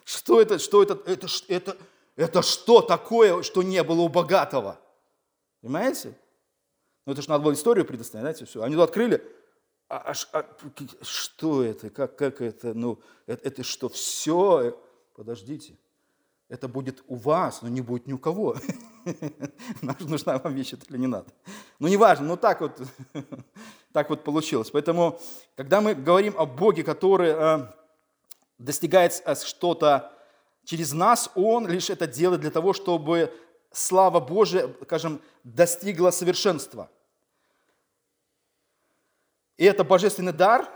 Что 0.04 0.42
это, 0.42 0.60
что 0.60 0.84
это, 0.84 1.00
это, 1.10 1.28
это, 1.48 1.78
это 2.18 2.42
что 2.42 2.82
такое, 2.82 3.44
что 3.44 3.64
не 3.64 3.82
было 3.84 4.02
у 4.02 4.10
богатого? 4.10 4.80
Понимаете? 5.64 6.14
Ну 7.06 7.14
это 7.14 7.22
же 7.22 7.30
надо 7.30 7.46
было 7.46 7.54
историю 7.54 7.86
предоставить, 7.86 8.24
знаете, 8.24 8.44
все. 8.44 8.64
Они 8.64 8.76
открыли, 8.76 9.26
а, 9.88 10.12
а, 10.12 10.14
а, 10.34 10.46
что 11.02 11.64
это, 11.64 11.90
как, 11.90 12.18
как 12.18 12.42
это, 12.42 12.74
ну, 12.74 13.00
это, 13.28 13.48
это 13.48 13.64
что, 13.64 13.88
все? 13.88 14.78
Подождите, 15.16 15.78
это 16.50 16.68
будет 16.68 17.02
у 17.08 17.16
вас, 17.16 17.62
но 17.62 17.70
не 17.70 17.80
будет 17.80 18.08
ни 18.08 18.14
у 18.14 18.18
кого. 18.18 18.58
Нужна 20.02 20.38
вам 20.38 20.54
вещь 20.54 20.74
это 20.74 20.86
или 20.90 20.98
не 20.98 21.08
надо. 21.08 21.28
Ну, 21.80 21.88
неважно, 21.88 22.28
но 22.28 22.36
так 22.36 22.60
вот, 22.60 22.82
так 23.94 24.10
вот 24.10 24.26
получилось. 24.26 24.70
Поэтому, 24.70 25.18
когда 25.56 25.80
мы 25.80 25.96
говорим 25.96 26.34
о 26.38 26.46
Боге, 26.46 26.84
который 26.84 27.30
э, 27.30 27.68
достигает 28.58 29.24
э, 29.26 29.34
что-то 29.36 30.12
через 30.66 30.92
нас, 30.92 31.32
Он 31.36 31.68
лишь 31.70 31.90
это 31.90 32.06
делает 32.06 32.42
для 32.42 32.52
того, 32.52 32.74
чтобы 32.74 33.34
слава 33.74 34.20
Божия, 34.20 34.74
скажем, 34.84 35.22
достигла 35.44 36.12
совершенства. 36.12 36.90
И 39.58 39.66
это 39.66 39.84
божественный 39.84 40.32
дар, 40.32 40.70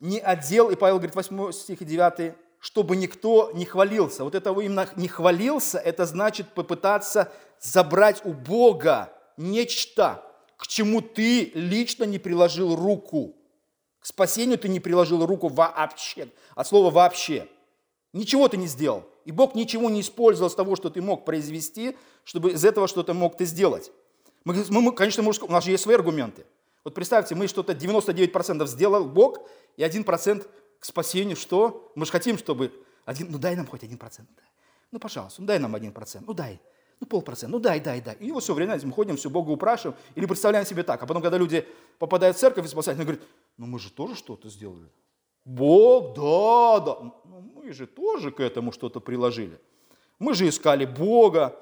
не 0.00 0.18
отдел, 0.18 0.70
и 0.70 0.76
Павел 0.76 0.96
говорит, 0.96 1.14
8 1.14 1.52
стих 1.52 1.82
и 1.82 1.84
9, 1.84 2.34
чтобы 2.58 2.96
никто 2.96 3.50
не 3.52 3.64
хвалился. 3.64 4.24
Вот 4.24 4.34
это 4.34 4.50
именно 4.50 4.88
не 4.96 5.08
хвалился, 5.08 5.78
это 5.78 6.06
значит 6.06 6.48
попытаться 6.54 7.32
забрать 7.60 8.24
у 8.24 8.32
Бога 8.32 9.12
нечто, 9.36 10.24
к 10.56 10.66
чему 10.66 11.00
ты 11.00 11.52
лично 11.54 12.04
не 12.04 12.18
приложил 12.18 12.76
руку. 12.76 13.36
К 14.00 14.06
спасению 14.06 14.58
ты 14.58 14.68
не 14.68 14.80
приложил 14.80 15.24
руку 15.26 15.48
вообще, 15.48 16.28
от 16.54 16.66
слова 16.66 16.90
вообще. 16.90 17.48
Ничего 18.12 18.48
ты 18.48 18.56
не 18.56 18.66
сделал. 18.66 19.04
И 19.24 19.32
Бог 19.32 19.54
ничего 19.54 19.90
не 19.90 20.00
использовал 20.00 20.48
из 20.48 20.54
того, 20.54 20.76
что 20.76 20.90
ты 20.90 21.02
мог 21.02 21.24
произвести, 21.24 21.96
чтобы 22.24 22.52
из 22.52 22.64
этого 22.64 22.88
что-то 22.88 23.14
мог 23.14 23.36
ты 23.36 23.44
сделать. 23.44 23.92
Мы, 24.44 24.54
мы, 24.70 24.92
конечно, 24.92 25.22
у 25.22 25.52
нас 25.52 25.64
же 25.64 25.70
есть 25.70 25.82
свои 25.82 25.96
аргументы. 25.96 26.46
Вот 26.84 26.94
представьте, 26.94 27.34
мы 27.34 27.46
что-то 27.46 27.72
99% 27.72 28.66
сделал 28.66 29.04
Бог, 29.04 29.40
и 29.76 29.82
1% 29.82 30.46
к 30.78 30.84
спасению, 30.84 31.36
что? 31.36 31.92
Мы 31.94 32.06
же 32.06 32.12
хотим, 32.12 32.38
чтобы 32.38 32.72
один, 33.04 33.30
ну 33.30 33.38
дай 33.38 33.54
нам 33.54 33.66
хоть 33.66 33.82
1%. 33.82 33.98
Да. 33.98 34.42
Ну, 34.90 34.98
пожалуйста, 34.98 35.40
ну 35.40 35.46
дай 35.46 35.58
нам 35.58 35.74
1%, 35.76 36.24
ну 36.26 36.32
дай, 36.32 36.60
ну 37.00 37.06
полпроцента, 37.06 37.52
ну 37.52 37.60
дай, 37.60 37.80
дай, 37.80 38.00
дай. 38.00 38.16
И 38.16 38.32
вот 38.32 38.42
все 38.42 38.54
время 38.54 38.78
мы 38.82 38.92
ходим, 38.92 39.16
все 39.16 39.30
Бога 39.30 39.50
упрашиваем, 39.50 39.98
или 40.14 40.26
представляем 40.26 40.66
себе 40.66 40.82
так. 40.82 41.02
А 41.02 41.06
потом, 41.06 41.22
когда 41.22 41.36
люди 41.36 41.66
попадают 41.98 42.36
в 42.36 42.40
церковь 42.40 42.64
и 42.64 42.68
спасают, 42.68 42.98
они 42.98 43.06
говорят, 43.06 43.26
ну 43.56 43.66
мы 43.66 43.78
же 43.78 43.90
тоже 43.90 44.16
что-то 44.16 44.48
сделали. 44.48 44.90
Бог, 45.50 46.14
да, 46.14 46.80
да. 46.80 46.98
Ну, 47.24 47.52
мы 47.56 47.72
же 47.72 47.86
тоже 47.86 48.30
к 48.30 48.38
этому 48.38 48.70
что-то 48.70 49.00
приложили. 49.00 49.58
Мы 50.20 50.34
же 50.34 50.48
искали 50.48 50.84
Бога, 50.84 51.56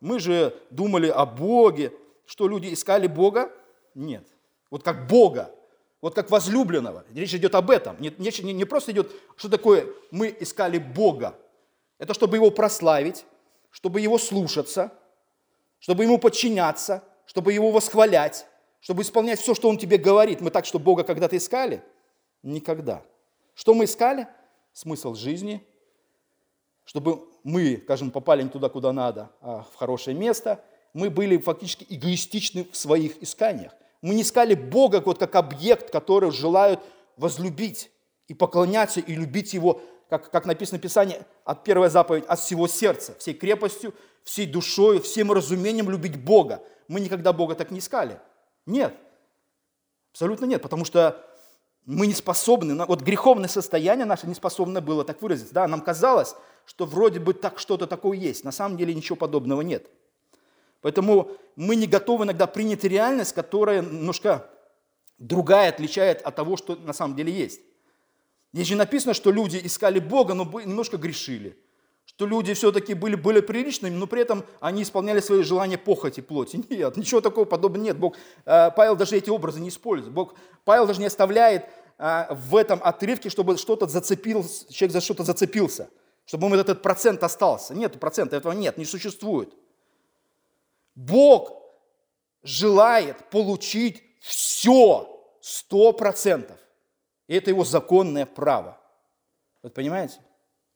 мы 0.00 0.18
же 0.18 0.54
думали 0.70 1.08
о 1.08 1.26
Боге. 1.26 1.92
Что 2.24 2.48
люди 2.48 2.72
искали 2.72 3.06
Бога? 3.06 3.52
Нет. 3.94 4.26
Вот 4.70 4.82
как 4.82 5.06
Бога, 5.06 5.54
вот 6.00 6.14
как 6.14 6.30
возлюбленного. 6.30 7.04
Речь 7.14 7.34
идет 7.34 7.54
об 7.54 7.70
этом. 7.70 8.00
Не, 8.00 8.14
не, 8.16 8.52
не 8.52 8.64
просто 8.64 8.92
идет, 8.92 9.12
что 9.36 9.50
такое 9.50 9.86
мы 10.10 10.34
искали 10.40 10.78
Бога. 10.78 11.38
Это 11.98 12.14
чтобы 12.14 12.36
его 12.36 12.50
прославить, 12.50 13.26
чтобы 13.70 14.00
его 14.00 14.16
слушаться, 14.16 14.90
чтобы 15.80 16.04
ему 16.04 16.18
подчиняться, 16.18 17.04
чтобы 17.26 17.52
его 17.52 17.70
восхвалять, 17.70 18.46
чтобы 18.80 19.02
исполнять 19.02 19.38
все, 19.38 19.54
что 19.54 19.68
он 19.68 19.76
тебе 19.76 19.98
говорит. 19.98 20.40
Мы 20.40 20.50
так, 20.50 20.64
что 20.64 20.78
Бога 20.78 21.04
когда-то 21.04 21.36
искали? 21.36 21.82
Никогда. 22.42 23.02
Что 23.54 23.74
мы 23.74 23.84
искали? 23.84 24.28
Смысл 24.72 25.14
жизни, 25.14 25.64
чтобы 26.84 27.26
мы, 27.44 27.80
скажем, 27.84 28.10
попали 28.10 28.42
не 28.42 28.48
туда, 28.48 28.68
куда 28.68 28.92
надо, 28.92 29.30
а 29.40 29.62
в 29.62 29.76
хорошее 29.76 30.16
место. 30.16 30.62
Мы 30.92 31.10
были 31.10 31.38
фактически 31.38 31.86
эгоистичны 31.88 32.66
в 32.70 32.76
своих 32.76 33.22
исканиях. 33.22 33.72
Мы 34.02 34.14
не 34.14 34.22
искали 34.22 34.54
Бога 34.54 35.02
вот 35.04 35.18
как 35.18 35.34
объект, 35.34 35.90
который 35.90 36.30
желают 36.30 36.80
возлюбить 37.16 37.90
и 38.28 38.34
поклоняться, 38.34 39.00
и 39.00 39.14
любить 39.14 39.54
Его, 39.54 39.80
как, 40.08 40.30
как 40.30 40.46
написано 40.46 40.78
в 40.78 40.82
Писании, 40.82 41.22
от 41.44 41.64
первой 41.64 41.88
заповедь, 41.88 42.24
от 42.26 42.38
всего 42.38 42.66
сердца, 42.66 43.14
всей 43.18 43.34
крепостью, 43.34 43.94
всей 44.24 44.46
душой, 44.46 45.00
всем 45.00 45.32
разумением 45.32 45.90
любить 45.90 46.22
Бога. 46.22 46.62
Мы 46.88 47.00
никогда 47.00 47.32
Бога 47.32 47.54
так 47.54 47.70
не 47.70 47.78
искали. 47.78 48.18
Нет. 48.66 48.94
Абсолютно 50.12 50.44
нет, 50.44 50.62
потому 50.62 50.84
что 50.84 51.24
мы 51.86 52.06
не 52.06 52.14
способны, 52.14 52.84
вот 52.86 53.02
греховное 53.02 53.48
состояние 53.48 54.06
наше 54.06 54.26
не 54.26 54.34
способно 54.34 54.80
было 54.80 55.04
так 55.04 55.20
выразиться. 55.20 55.52
Да, 55.52 55.68
нам 55.68 55.80
казалось, 55.80 56.34
что 56.64 56.86
вроде 56.86 57.20
бы 57.20 57.34
так 57.34 57.58
что-то 57.58 57.86
такое 57.86 58.16
есть. 58.16 58.44
На 58.44 58.52
самом 58.52 58.76
деле 58.76 58.94
ничего 58.94 59.16
подобного 59.16 59.60
нет. 59.60 59.90
Поэтому 60.80 61.30
мы 61.56 61.76
не 61.76 61.86
готовы 61.86 62.24
иногда 62.24 62.46
принять 62.46 62.84
реальность, 62.84 63.34
которая 63.34 63.82
немножко 63.82 64.50
другая, 65.18 65.70
отличает 65.70 66.22
от 66.22 66.34
того, 66.36 66.56
что 66.56 66.76
на 66.76 66.92
самом 66.92 67.16
деле 67.16 67.32
есть. 67.32 67.60
Здесь 68.52 68.68
же 68.68 68.76
написано, 68.76 69.14
что 69.14 69.30
люди 69.30 69.60
искали 69.62 69.98
Бога, 69.98 70.34
но 70.34 70.44
немножко 70.44 70.96
грешили. 70.96 71.58
Что 72.06 72.26
люди 72.26 72.54
все-таки 72.54 72.94
были, 72.94 73.16
были 73.16 73.40
приличными, 73.40 73.94
но 73.94 74.06
при 74.06 74.22
этом 74.22 74.44
они 74.60 74.82
исполняли 74.82 75.20
свои 75.20 75.42
желания 75.42 75.78
похоти 75.78 76.20
плоти. 76.20 76.64
Нет, 76.70 76.96
ничего 76.96 77.20
такого 77.20 77.44
подобного 77.44 77.82
нет. 77.82 77.98
Бог, 77.98 78.16
э, 78.44 78.70
Павел 78.70 78.94
даже 78.94 79.16
эти 79.16 79.30
образы 79.30 79.60
не 79.60 79.70
использует. 79.70 80.14
Бог, 80.14 80.34
Павел 80.64 80.86
даже 80.86 81.00
не 81.00 81.06
оставляет 81.06 81.66
э, 81.98 82.26
в 82.30 82.56
этом 82.56 82.80
отрывке, 82.82 83.30
чтобы 83.30 83.56
что-то 83.56 83.86
зацепился, 83.86 84.72
человек 84.72 84.92
за 84.92 85.00
что-то 85.00 85.24
зацепился, 85.24 85.88
чтобы 86.24 86.46
ему 86.46 86.56
этот 86.56 86.82
процент 86.82 87.22
остался. 87.22 87.74
Нет 87.74 87.98
процента, 87.98 88.36
этого 88.36 88.52
нет, 88.52 88.78
не 88.78 88.84
существует. 88.84 89.52
Бог 90.94 91.52
желает 92.42 93.30
получить 93.30 94.02
все, 94.20 95.10
сто 95.40 95.92
процентов. 95.92 96.58
И 97.26 97.34
это 97.34 97.50
его 97.50 97.64
законное 97.64 98.26
право. 98.26 98.78
Вы 99.62 99.70
понимаете? 99.70 100.20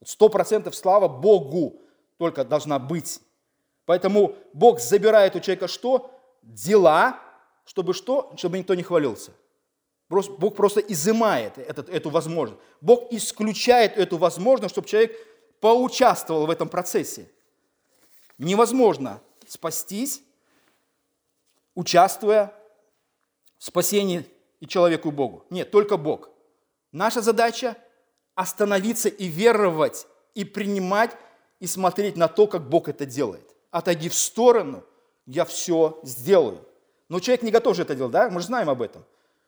Сто 0.05 0.29
процентов 0.29 0.75
слава 0.77 1.09
Богу 1.09 1.83
только 2.19 2.45
должна 2.45 2.79
быть. 2.79 3.21
Поэтому 3.85 4.37
Бог 4.53 4.81
забирает 4.81 5.35
у 5.35 5.41
человека 5.41 5.69
что? 5.69 6.11
Дела, 6.43 7.21
чтобы 7.65 7.95
что? 7.95 8.33
Чтобы 8.37 8.59
никто 8.59 8.75
не 8.75 8.83
хвалился. 8.83 9.33
Бог 10.09 10.57
просто 10.57 10.81
изымает 10.81 11.59
этот, 11.59 11.89
эту 11.89 12.11
возможность. 12.11 12.61
Бог 12.81 13.13
исключает 13.13 13.97
эту 13.97 14.17
возможность, 14.17 14.73
чтобы 14.75 14.89
человек 14.89 15.17
поучаствовал 15.61 16.47
в 16.47 16.51
этом 16.51 16.69
процессе. 16.69 17.29
Невозможно 18.39 19.21
спастись, 19.47 20.23
участвуя 21.75 22.55
в 23.59 23.65
спасении 23.65 24.25
и 24.61 24.67
человеку 24.67 25.09
и 25.09 25.13
Богу. 25.13 25.45
Нет, 25.51 25.71
только 25.71 25.97
Бог. 25.97 26.31
Наша 26.93 27.21
задача– 27.21 27.77
остановиться 28.39 29.09
и 29.09 29.27
веровать, 29.27 30.07
и 30.37 30.45
принимать, 30.45 31.11
и 31.59 31.67
смотреть 31.67 32.17
на 32.17 32.29
то, 32.29 32.47
как 32.47 32.69
Бог 32.69 32.89
это 32.89 33.05
делает. 33.05 33.45
Отойди 33.73 34.09
в 34.09 34.15
сторону, 34.15 34.85
я 35.27 35.45
все 35.45 35.99
сделаю. 36.05 36.65
Но 37.09 37.19
человек 37.19 37.43
не 37.43 37.51
готов 37.51 37.75
же 37.75 37.83
это 37.83 37.97
делать, 37.97 38.13
да? 38.13 38.31
Мы 38.31 38.41
же 38.41 38.47
знаем 38.47 38.71
об 38.71 38.81
этом. 38.81 39.05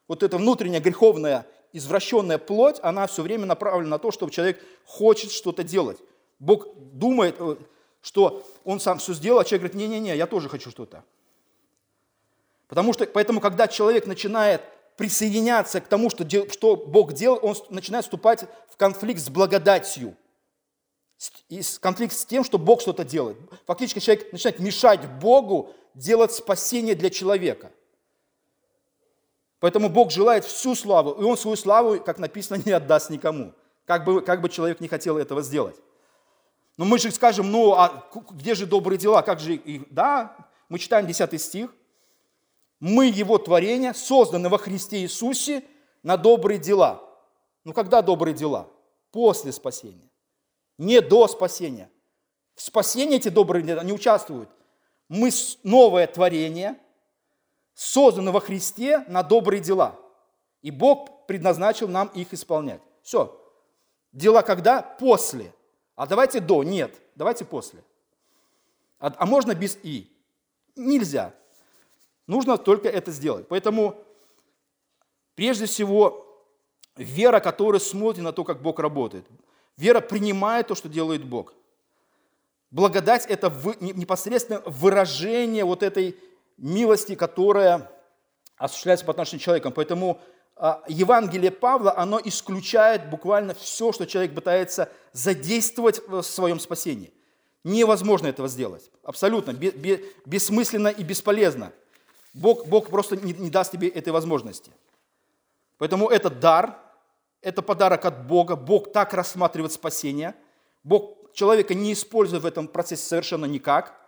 Вот 0.09 0.24
эта 0.24 0.38
внутренняя 0.38 0.80
греховная, 0.80 1.47
извращенная 1.72 2.38
плоть, 2.38 2.80
она 2.82 3.07
все 3.07 3.22
время 3.22 3.47
направлена 3.47 3.91
на 3.91 3.99
то, 4.01 4.11
чтобы 4.11 4.32
человек 4.32 4.61
хочет 4.84 5.30
что-то 5.30 5.62
делать. 5.62 5.99
Бог 6.41 6.66
думает, 6.76 7.36
э, 7.38 7.59
что 8.03 8.45
он 8.64 8.80
сам 8.80 8.99
все 8.99 9.14
сделал, 9.14 9.38
а 9.38 9.45
человек 9.45 9.70
говорит, 9.70 9.88
не-не-не, 9.88 10.16
я 10.16 10.26
тоже 10.26 10.49
хочу 10.49 10.68
что-то. 10.68 11.05
Потому 12.66 12.93
что, 12.93 13.07
поэтому, 13.07 13.41
когда 13.41 13.68
человек 13.68 14.09
начинает 14.09 14.62
присоединяться 15.01 15.80
к 15.80 15.88
тому, 15.88 16.11
что, 16.11 16.28
что 16.51 16.76
Бог 16.76 17.14
делал, 17.14 17.38
он 17.40 17.57
начинает 17.70 18.05
вступать 18.05 18.44
в 18.68 18.76
конфликт 18.76 19.18
с 19.18 19.30
благодатью. 19.30 20.14
И 21.48 21.62
конфликт 21.80 22.14
с 22.14 22.26
тем, 22.26 22.44
что 22.44 22.59
Бог 22.59 22.82
что-то 22.82 23.03
делает. 23.03 23.38
Фактически 23.66 23.98
человек 23.98 24.30
начинает 24.30 24.59
мешать 24.59 25.11
Богу 25.18 25.72
делать 25.94 26.32
спасение 26.32 26.94
для 26.94 27.09
человека. 27.09 27.72
Поэтому 29.59 29.88
Бог 29.88 30.11
желает 30.11 30.44
всю 30.44 30.74
славу, 30.74 31.12
и 31.12 31.24
Он 31.24 31.38
свою 31.38 31.57
славу, 31.57 31.98
как 32.01 32.18
написано, 32.18 32.61
не 32.62 32.72
отдаст 32.72 33.09
никому. 33.09 33.55
Как 33.86 34.05
бы, 34.05 34.20
как 34.20 34.42
бы 34.42 34.51
человек 34.51 34.80
не 34.80 34.88
хотел 34.88 35.16
этого 35.16 35.40
сделать. 35.40 35.76
Но 36.76 36.84
мы 36.84 36.98
же 36.98 37.11
скажем, 37.11 37.51
ну, 37.51 37.72
а 37.72 38.07
где 38.32 38.55
же 38.55 38.66
добрые 38.66 38.98
дела? 38.98 39.22
Как 39.22 39.40
же 39.40 39.55
их? 39.55 39.84
Да, 39.90 40.36
мы 40.68 40.78
читаем 40.78 41.07
10 41.07 41.40
стих. 41.40 41.74
Мы 42.80 43.06
Его 43.06 43.38
творение, 43.38 43.92
созданы 43.92 44.48
во 44.48 44.58
Христе 44.58 45.02
Иисусе 45.02 45.62
на 46.02 46.16
добрые 46.16 46.58
дела. 46.58 47.02
Ну, 47.64 47.74
когда 47.74 48.00
добрые 48.00 48.34
дела? 48.34 48.68
После 49.12 49.52
спасения. 49.52 50.10
Не 50.78 51.00
до 51.02 51.28
спасения. 51.28 51.90
В 52.54 52.62
спасении 52.62 53.16
эти 53.16 53.28
добрые 53.28 53.62
дела 53.62 53.84
не 53.84 53.92
участвуют. 53.92 54.48
Мы 55.08 55.30
новое 55.62 56.06
творение, 56.06 56.78
созданы 57.74 58.30
во 58.30 58.40
Христе 58.40 59.04
на 59.08 59.22
добрые 59.22 59.60
дела. 59.60 59.98
И 60.62 60.70
Бог 60.70 61.26
предназначил 61.26 61.88
нам 61.88 62.08
их 62.08 62.32
исполнять. 62.32 62.80
Все. 63.02 63.36
Дела 64.12 64.42
когда? 64.42 64.82
После. 64.82 65.52
А 65.96 66.06
давайте 66.06 66.40
до, 66.40 66.62
нет, 66.62 66.94
давайте 67.14 67.44
после. 67.44 67.82
А, 68.98 69.12
а 69.16 69.26
можно 69.26 69.54
без 69.54 69.76
и? 69.82 70.10
Нельзя. 70.76 71.34
Нужно 72.30 72.58
только 72.58 72.88
это 72.88 73.10
сделать. 73.10 73.48
Поэтому, 73.48 73.96
прежде 75.34 75.66
всего, 75.66 76.46
вера, 76.94 77.40
которая 77.40 77.80
смотрит 77.80 78.22
на 78.22 78.32
то, 78.32 78.44
как 78.44 78.62
Бог 78.62 78.78
работает. 78.78 79.26
Вера 79.76 80.00
принимает 80.00 80.68
то, 80.68 80.76
что 80.76 80.88
делает 80.88 81.24
Бог. 81.24 81.54
Благодать– 82.70 83.26
это 83.28 83.52
непосредственно 83.80 84.62
выражение 84.64 85.64
вот 85.64 85.82
этой 85.82 86.16
милости, 86.56 87.16
которая 87.16 87.90
осуществляется 88.56 89.04
по 89.04 89.10
отношению 89.10 89.40
к 89.40 89.44
человеку. 89.46 89.72
Поэтому 89.72 90.20
а, 90.54 90.84
Евангелие 90.86 91.50
Павла, 91.50 91.98
оно 91.98 92.20
исключает 92.22 93.10
буквально 93.10 93.54
все, 93.54 93.90
что 93.90 94.06
человек 94.06 94.36
пытается 94.36 94.88
задействовать 95.10 96.00
в 96.06 96.22
своем 96.22 96.60
спасении. 96.60 97.12
Невозможно 97.64 98.28
этого 98.28 98.46
сделать. 98.46 98.88
Абсолютно. 99.02 99.52
Бессмысленно 99.52 100.88
и 100.88 101.02
бесполезно. 101.02 101.72
Бог, 102.34 102.66
Бог 102.66 102.90
просто 102.90 103.16
не, 103.16 103.32
не 103.32 103.50
даст 103.50 103.72
тебе 103.72 103.88
этой 103.88 104.12
возможности. 104.12 104.72
Поэтому 105.78 106.08
это 106.08 106.30
дар, 106.30 106.78
это 107.42 107.62
подарок 107.62 108.04
от 108.04 108.26
Бога. 108.26 108.56
Бог 108.56 108.92
так 108.92 109.14
рассматривает 109.14 109.72
спасение. 109.72 110.34
Бог 110.84 111.32
человека 111.32 111.74
не 111.74 111.92
использует 111.92 112.42
в 112.42 112.46
этом 112.46 112.68
процессе 112.68 113.06
совершенно 113.06 113.46
никак. 113.46 113.98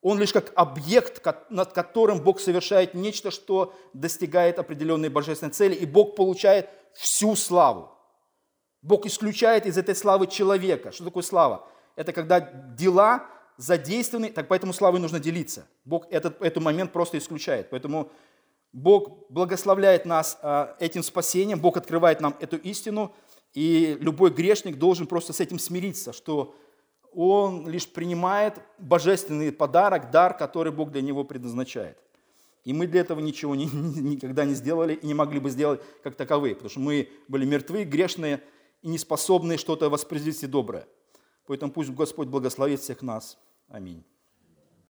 Он 0.00 0.18
лишь 0.18 0.32
как 0.32 0.52
объект, 0.56 1.24
над 1.48 1.72
которым 1.72 2.20
Бог 2.20 2.40
совершает 2.40 2.94
нечто, 2.94 3.30
что 3.30 3.72
достигает 3.92 4.58
определенной 4.58 5.08
божественной 5.08 5.52
цели, 5.52 5.74
и 5.74 5.86
Бог 5.86 6.16
получает 6.16 6.68
всю 6.92 7.36
славу. 7.36 7.92
Бог 8.82 9.06
исключает 9.06 9.64
из 9.64 9.78
этой 9.78 9.94
славы 9.94 10.26
человека. 10.26 10.90
Что 10.90 11.04
такое 11.04 11.22
слава? 11.22 11.68
Это 11.94 12.12
когда 12.12 12.40
дела 12.40 13.28
задействованы, 13.62 14.30
так 14.30 14.48
поэтому 14.48 14.72
славой 14.72 15.00
нужно 15.00 15.20
делиться. 15.20 15.66
Бог 15.84 16.06
этот, 16.10 16.42
этот 16.42 16.62
момент 16.62 16.92
просто 16.92 17.18
исключает. 17.18 17.70
Поэтому 17.70 18.10
Бог 18.72 19.30
благословляет 19.30 20.04
нас 20.04 20.38
а, 20.42 20.76
этим 20.80 21.02
спасением, 21.02 21.60
Бог 21.60 21.76
открывает 21.76 22.20
нам 22.20 22.34
эту 22.40 22.56
истину, 22.56 23.14
и 23.54 23.96
любой 24.00 24.30
грешник 24.30 24.78
должен 24.78 25.06
просто 25.06 25.32
с 25.32 25.40
этим 25.40 25.58
смириться, 25.58 26.12
что 26.12 26.54
он 27.14 27.68
лишь 27.68 27.86
принимает 27.86 28.58
божественный 28.78 29.52
подарок, 29.52 30.10
дар, 30.10 30.36
который 30.36 30.72
Бог 30.72 30.90
для 30.90 31.02
него 31.02 31.22
предназначает. 31.24 31.98
И 32.64 32.72
мы 32.72 32.86
для 32.86 33.02
этого 33.02 33.20
ничего 33.20 33.54
ни, 33.54 33.64
никогда 34.00 34.44
не 34.44 34.54
сделали 34.54 34.94
и 34.94 35.06
не 35.06 35.14
могли 35.14 35.38
бы 35.38 35.50
сделать 35.50 35.80
как 36.02 36.16
таковые, 36.16 36.54
потому 36.54 36.70
что 36.70 36.80
мы 36.80 37.10
были 37.28 37.44
мертвы, 37.44 37.84
грешные 37.84 38.40
и 38.80 38.88
не 38.88 38.98
способны 38.98 39.56
что-то 39.58 39.90
воспроизвести 39.90 40.46
доброе. 40.46 40.86
Поэтому 41.46 41.70
пусть 41.70 41.90
Господь 41.90 42.28
благословит 42.28 42.80
всех 42.80 43.02
нас. 43.02 43.38
Аминь. 43.71 44.05